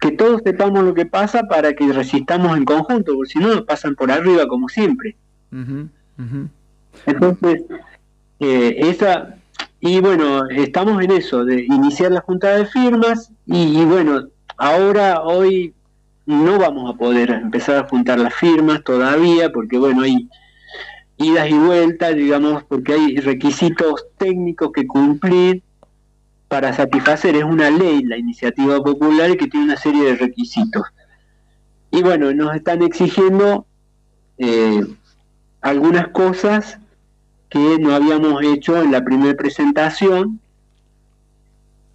Que 0.00 0.10
todos 0.10 0.42
sepamos 0.44 0.82
lo 0.84 0.94
que 0.94 1.06
pasa 1.06 1.44
para 1.44 1.72
que 1.74 1.92
resistamos 1.92 2.56
en 2.56 2.64
conjunto, 2.64 3.14
porque 3.14 3.32
si 3.32 3.38
no 3.38 3.48
nos 3.48 3.62
pasan 3.62 3.94
por 3.94 4.10
arriba 4.10 4.46
como 4.48 4.68
siempre. 4.68 5.16
Entonces, 7.06 7.62
eh, 8.42 8.88
esa 8.90 9.36
y 9.84 10.00
bueno, 10.00 10.48
estamos 10.48 11.02
en 11.02 11.10
eso, 11.10 11.44
de 11.44 11.64
iniciar 11.64 12.12
la 12.12 12.20
junta 12.20 12.56
de 12.56 12.66
firmas 12.66 13.32
y, 13.46 13.84
bueno, 13.84 14.28
ahora, 14.56 15.22
hoy 15.22 15.74
no 16.26 16.58
vamos 16.58 16.92
a 16.92 16.96
poder 16.96 17.30
empezar 17.30 17.76
a 17.84 17.88
juntar 17.88 18.20
las 18.20 18.32
firmas 18.32 18.84
todavía 18.84 19.50
porque 19.50 19.78
bueno, 19.78 20.02
hay 20.02 20.28
idas 21.16 21.50
y 21.50 21.54
vueltas, 21.54 22.14
digamos, 22.14 22.62
porque 22.64 22.92
hay 22.92 23.16
requisitos 23.16 24.06
técnicos 24.18 24.70
que 24.72 24.86
cumplir 24.86 25.62
para 26.46 26.72
satisfacer. 26.72 27.34
Es 27.34 27.44
una 27.44 27.70
ley 27.70 28.04
la 28.04 28.16
iniciativa 28.16 28.82
popular 28.82 29.36
que 29.36 29.48
tiene 29.48 29.66
una 29.66 29.76
serie 29.76 30.04
de 30.04 30.16
requisitos. 30.16 30.84
Y 31.90 32.02
bueno, 32.02 32.32
nos 32.32 32.54
están 32.54 32.82
exigiendo 32.82 33.66
eh, 34.38 34.84
algunas 35.60 36.08
cosas 36.08 36.78
que 37.52 37.78
no 37.78 37.94
habíamos 37.94 38.42
hecho 38.42 38.82
en 38.82 38.92
la 38.92 39.04
primera 39.04 39.36
presentación, 39.36 40.40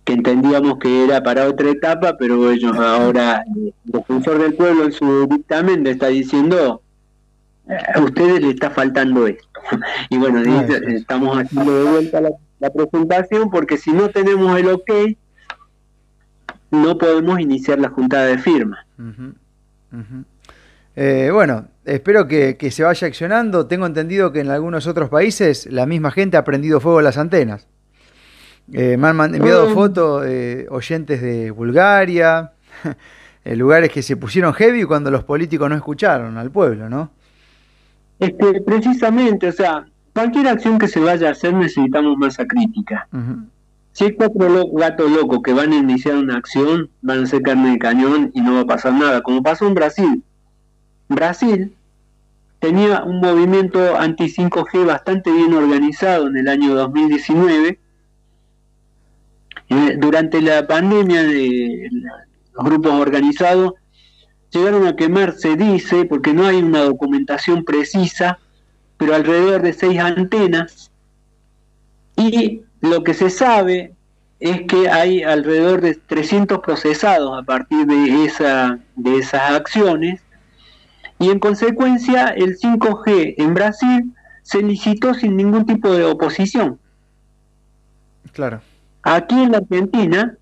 que 0.06 0.14
entendíamos 0.14 0.78
que 0.78 1.04
era 1.04 1.24
para 1.24 1.48
otra 1.48 1.72
etapa, 1.72 2.16
pero 2.18 2.52
ellos 2.52 2.78
ahora, 2.78 3.44
el 3.56 3.74
defensor 3.86 4.38
del 4.40 4.54
pueblo 4.54 4.86
en 4.86 4.92
su 4.92 5.28
dictamen 5.28 5.84
le 5.84 5.92
está 5.92 6.08
diciendo, 6.08 6.84
a 7.68 8.00
ustedes 8.00 8.40
le 8.40 8.52
está 8.52 8.70
faltando 8.70 9.26
esto. 9.26 9.48
Y 10.10 10.18
bueno, 10.18 10.44
ah, 10.46 10.66
estamos 10.90 11.38
haciendo 11.38 11.84
de 11.84 11.92
vuelta 11.92 12.22
la, 12.22 12.70
presentación 12.70 13.50
porque 13.50 13.78
si 13.78 13.92
no 13.92 14.10
tenemos 14.10 14.58
el 14.60 14.70
ok, 14.70 14.92
no 16.70 16.98
podemos 17.00 17.40
iniciar 17.40 17.80
la 17.80 17.90
juntada 17.90 18.28
de 18.28 18.38
firma. 18.38 18.86
Eh, 20.96 21.30
bueno, 21.34 21.68
espero 21.88 22.28
que, 22.28 22.58
se 22.72 22.84
vaya 22.84 23.08
accionando. 23.08 23.68
Tengo 23.68 23.86
entendido 23.86 24.32
que 24.32 24.42
en 24.42 24.50
algunos 24.50 24.88
otros 24.88 25.10
países 25.10 25.68
la 25.72 25.86
misma 25.86 26.12
gente 26.12 26.38
ha 26.38 26.44
prendido 26.44 26.80
fuego 26.80 27.00
a 27.00 27.02
las 27.02 27.18
antenas. 27.18 27.68
Eh, 28.74 28.98
me 28.98 29.08
han 29.08 29.36
enviado 29.36 29.68
oh. 29.68 29.74
fotos 29.74 30.26
oyentes 30.70 31.22
de 31.22 31.52
Bulgaria, 31.52 32.52
en 33.46 33.60
lugares 33.60 33.92
que 33.92 34.02
se 34.02 34.18
pusieron 34.18 34.54
heavy 34.54 34.84
cuando 34.84 35.10
los 35.10 35.24
políticos 35.24 35.70
no 35.70 35.76
escucharon 35.76 36.38
al 36.38 36.52
pueblo, 36.52 36.90
¿no? 36.90 37.12
Este, 38.20 38.62
precisamente, 38.62 39.48
o 39.48 39.52
sea, 39.52 39.86
cualquier 40.14 40.50
acción 40.50 40.78
que 40.78 40.88
se 40.88 41.00
vaya 41.00 41.30
a 41.30 41.32
hacer 41.32 41.54
necesitamos 41.54 42.18
masa 42.18 42.46
crítica. 42.46 43.08
Si 43.94 44.04
hay 44.04 44.14
cuatro 44.14 44.68
gatos 44.74 45.10
locos 45.10 45.40
que 45.44 45.54
van 45.54 45.72
a 45.72 45.78
iniciar 45.78 46.18
una 46.18 46.36
acción, 46.36 46.90
van 47.02 47.24
a 47.24 47.28
ser 47.28 47.42
carne 47.42 47.72
de 47.72 47.80
cañón 47.80 48.32
y 48.34 48.42
no 48.42 48.56
va 48.56 48.62
a 48.62 48.66
pasar 48.66 48.94
nada, 48.94 49.22
como 49.22 49.42
pasó 49.42 49.66
en 49.66 49.74
Brasil 49.74 50.24
Brasil 51.10 51.74
tenía 52.60 53.04
un 53.04 53.20
movimiento 53.20 53.98
anti-5G 53.98 54.86
bastante 54.86 55.32
bien 55.32 55.54
organizado 55.54 56.28
en 56.28 56.38
el 56.38 56.48
año 56.48 56.76
2019. 56.76 57.80
Eh, 59.70 59.98
durante 59.98 60.42
la 60.42 60.66
pandemia 60.66 61.24
de 61.24 61.90
los 62.54 62.66
grupos 62.66 62.94
organizados 62.94 63.74
llegaron 64.52 64.88
a 64.88 64.96
quemar, 64.96 65.34
se 65.34 65.56
dice, 65.56 66.06
porque 66.06 66.34
no 66.34 66.46
hay 66.46 66.58
una 66.58 66.82
documentación 66.84 67.64
precisa, 67.64 68.40
pero 68.98 69.14
alrededor 69.14 69.62
de 69.62 69.74
seis 69.74 70.00
antenas. 70.00 70.92
Y 72.16 72.62
lo 72.82 73.04
que 73.04 73.14
se 73.14 73.30
sabe 73.30 73.94
es 74.40 74.62
que 74.64 74.90
hay 74.90 75.24
alrededor 75.24 75.82
de 75.82 75.96
300 75.96 76.60
procesados 76.60 77.38
a 77.38 77.44
partir 77.44 77.86
de, 77.86 78.26
esa, 78.26 78.80
de 78.96 79.18
esas 79.18 79.52
acciones 79.52 80.22
y 81.20 81.30
en 81.30 81.40
consecuencia 81.40 82.28
el 82.28 82.58
5G 82.58 83.36
en 83.38 83.54
Brasil 83.54 84.14
se 84.44 84.62
licitó 84.62 85.14
sin 85.14 85.36
ningún 85.36 85.66
tipo 85.66 85.92
de 85.94 86.06
oposición. 86.06 86.80
Claro. 88.34 88.62
Aquí 89.02 89.36
en 89.42 89.52
la 89.52 89.58
Argentina 89.60 90.38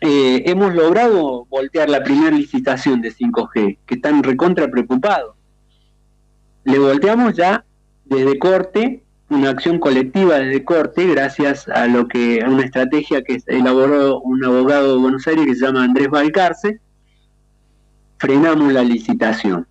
eh, 0.00 0.42
hemos 0.46 0.74
logrado 0.74 1.46
voltear 1.46 1.90
la 1.90 2.02
primera 2.02 2.30
licitación 2.30 3.00
de 3.00 3.12
5G, 3.12 3.78
que 3.84 3.94
están 3.94 4.22
recontra 4.22 4.68
preocupados. 4.68 5.34
Le 6.64 6.78
volteamos 6.78 7.34
ya 7.34 7.64
desde 8.04 8.38
corte, 8.38 9.02
una 9.30 9.50
acción 9.50 9.78
colectiva 9.78 10.38
desde 10.38 10.64
corte, 10.64 11.06
gracias 11.06 11.68
a 11.68 11.86
lo 11.86 12.06
que 12.06 12.42
a 12.42 12.48
una 12.48 12.64
estrategia 12.64 13.22
que 13.22 13.42
elaboró 13.46 14.20
un 14.20 14.44
abogado 14.44 14.94
de 14.94 15.02
Buenos 15.02 15.26
Aires 15.26 15.46
que 15.46 15.54
se 15.54 15.66
llama 15.66 15.84
Andrés 15.84 16.08
Valcarce, 16.08 16.80
frenamos 18.18 18.72
la 18.72 18.82
licitación 18.82 19.66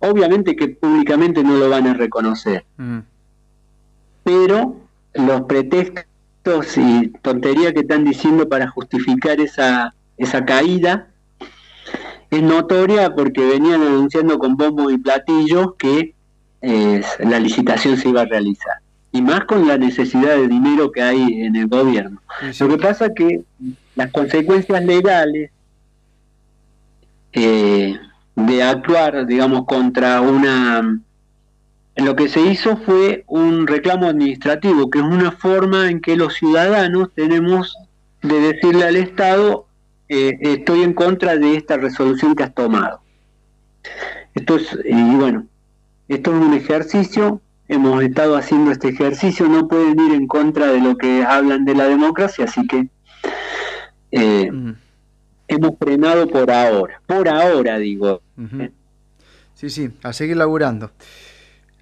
obviamente 0.00 0.56
que 0.56 0.68
públicamente 0.68 1.42
no 1.42 1.56
lo 1.56 1.68
van 1.68 1.86
a 1.86 1.94
reconocer. 1.94 2.64
Mm. 2.76 2.98
Pero 4.24 4.76
los 5.14 5.42
pretextos 5.42 6.76
y 6.76 7.08
tonterías 7.22 7.72
que 7.72 7.80
están 7.80 8.04
diciendo 8.04 8.48
para 8.48 8.68
justificar 8.68 9.40
esa, 9.40 9.94
esa 10.16 10.44
caída 10.44 11.08
es 12.30 12.42
notoria 12.42 13.14
porque 13.14 13.44
venían 13.44 13.82
anunciando 13.82 14.38
con 14.38 14.56
bombos 14.56 14.92
y 14.92 14.98
platillos 14.98 15.74
que 15.78 16.14
eh, 16.60 17.02
la 17.20 17.40
licitación 17.40 17.96
se 17.96 18.08
iba 18.08 18.22
a 18.22 18.26
realizar. 18.26 18.74
Y 19.12 19.22
más 19.22 19.44
con 19.46 19.66
la 19.66 19.78
necesidad 19.78 20.36
de 20.36 20.48
dinero 20.48 20.92
que 20.92 21.02
hay 21.02 21.42
en 21.42 21.56
el 21.56 21.66
gobierno. 21.66 22.20
Lo 22.60 22.68
que 22.68 22.76
pasa 22.76 23.06
es 23.06 23.12
que 23.16 23.42
las 23.94 24.12
consecuencias 24.12 24.84
legales 24.84 25.50
eh, 27.32 27.98
de 28.46 28.62
actuar, 28.62 29.26
digamos, 29.26 29.66
contra 29.66 30.20
una... 30.20 31.00
Lo 31.96 32.14
que 32.14 32.28
se 32.28 32.40
hizo 32.40 32.76
fue 32.76 33.24
un 33.26 33.66
reclamo 33.66 34.06
administrativo, 34.06 34.88
que 34.88 35.00
es 35.00 35.04
una 35.04 35.32
forma 35.32 35.90
en 35.90 36.00
que 36.00 36.16
los 36.16 36.34
ciudadanos 36.34 37.12
tenemos 37.12 37.76
de 38.22 38.40
decirle 38.40 38.84
al 38.84 38.94
Estado, 38.94 39.66
eh, 40.08 40.38
estoy 40.40 40.82
en 40.82 40.94
contra 40.94 41.36
de 41.36 41.56
esta 41.56 41.76
resolución 41.76 42.36
que 42.36 42.44
has 42.44 42.54
tomado. 42.54 43.00
Esto 44.34 44.56
es, 44.56 44.78
y 44.84 45.16
bueno, 45.16 45.46
esto 46.06 46.30
es 46.30 46.40
un 46.40 46.54
ejercicio, 46.54 47.40
hemos 47.66 48.00
estado 48.04 48.36
haciendo 48.36 48.70
este 48.70 48.90
ejercicio, 48.90 49.48
no 49.48 49.66
pueden 49.66 49.98
ir 49.98 50.12
en 50.14 50.28
contra 50.28 50.68
de 50.68 50.80
lo 50.80 50.96
que 50.96 51.24
hablan 51.24 51.64
de 51.64 51.74
la 51.74 51.88
democracia, 51.88 52.44
así 52.44 52.64
que 52.68 52.88
eh, 54.12 54.52
mm 54.52 54.87
hemos 55.48 55.72
frenado 55.78 56.28
por 56.28 56.50
ahora. 56.50 57.00
Por 57.06 57.28
ahora, 57.28 57.78
digo. 57.78 58.22
Sí, 59.54 59.70
sí, 59.70 59.90
a 60.02 60.12
seguir 60.12 60.36
laburando. 60.36 60.92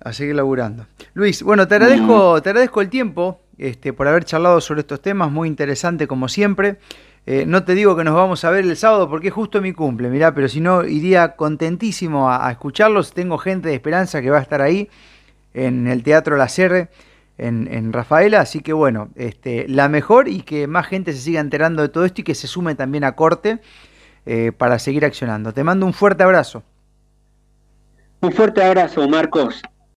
A 0.00 0.12
seguir 0.12 0.34
laburando. 0.34 0.86
Luis, 1.14 1.42
bueno, 1.42 1.68
te 1.68 1.74
agradezco, 1.74 2.40
te 2.40 2.50
agradezco 2.50 2.80
el 2.80 2.88
tiempo 2.88 3.40
este, 3.58 3.92
por 3.92 4.08
haber 4.08 4.24
charlado 4.24 4.60
sobre 4.60 4.80
estos 4.80 5.02
temas, 5.02 5.30
muy 5.30 5.48
interesante 5.48 6.06
como 6.06 6.28
siempre. 6.28 6.78
Eh, 7.26 7.44
no 7.44 7.64
te 7.64 7.74
digo 7.74 7.96
que 7.96 8.04
nos 8.04 8.14
vamos 8.14 8.44
a 8.44 8.50
ver 8.50 8.64
el 8.64 8.76
sábado 8.76 9.10
porque 9.10 9.28
es 9.28 9.34
justo 9.34 9.60
mi 9.60 9.72
cumple, 9.72 10.08
mirá, 10.10 10.32
pero 10.32 10.48
si 10.48 10.60
no, 10.60 10.84
iría 10.84 11.34
contentísimo 11.34 12.30
a, 12.30 12.50
escucharlos. 12.50 13.12
Tengo 13.12 13.36
gente 13.36 13.68
de 13.68 13.74
esperanza 13.74 14.22
que 14.22 14.30
va 14.30 14.38
a 14.38 14.42
estar 14.42 14.62
ahí 14.62 14.88
en 15.52 15.88
el 15.88 16.02
Teatro 16.02 16.36
La 16.36 16.48
Serre, 16.48 16.88
en, 17.38 17.92
Rafaela, 17.92 18.40
así 18.40 18.60
que 18.60 18.72
bueno, 18.72 19.10
este, 19.14 19.68
la 19.68 19.88
mejor 19.88 20.28
y 20.28 20.42
que 20.42 20.66
más 20.66 20.86
gente 20.86 21.12
se 21.12 21.20
siga 21.20 21.40
enterando 21.40 21.82
de 21.82 21.88
todo 21.88 22.04
esto 22.04 22.22
y 22.22 22.24
que 22.24 22.34
se 22.34 22.46
sume 22.46 22.74
también 22.74 23.04
a 23.04 23.12
corte 23.12 23.60
eh, 24.24 24.52
para 24.56 24.78
seguir 24.78 25.04
accionando. 25.04 25.52
Te 25.52 25.62
mando 25.62 25.86
un 25.86 25.92
fuerte 25.92 26.22
abrazo. 26.22 26.62
Un 28.20 28.32
fuerte 28.32 28.62
abrazo, 28.62 29.06
Marcos. 29.08 29.62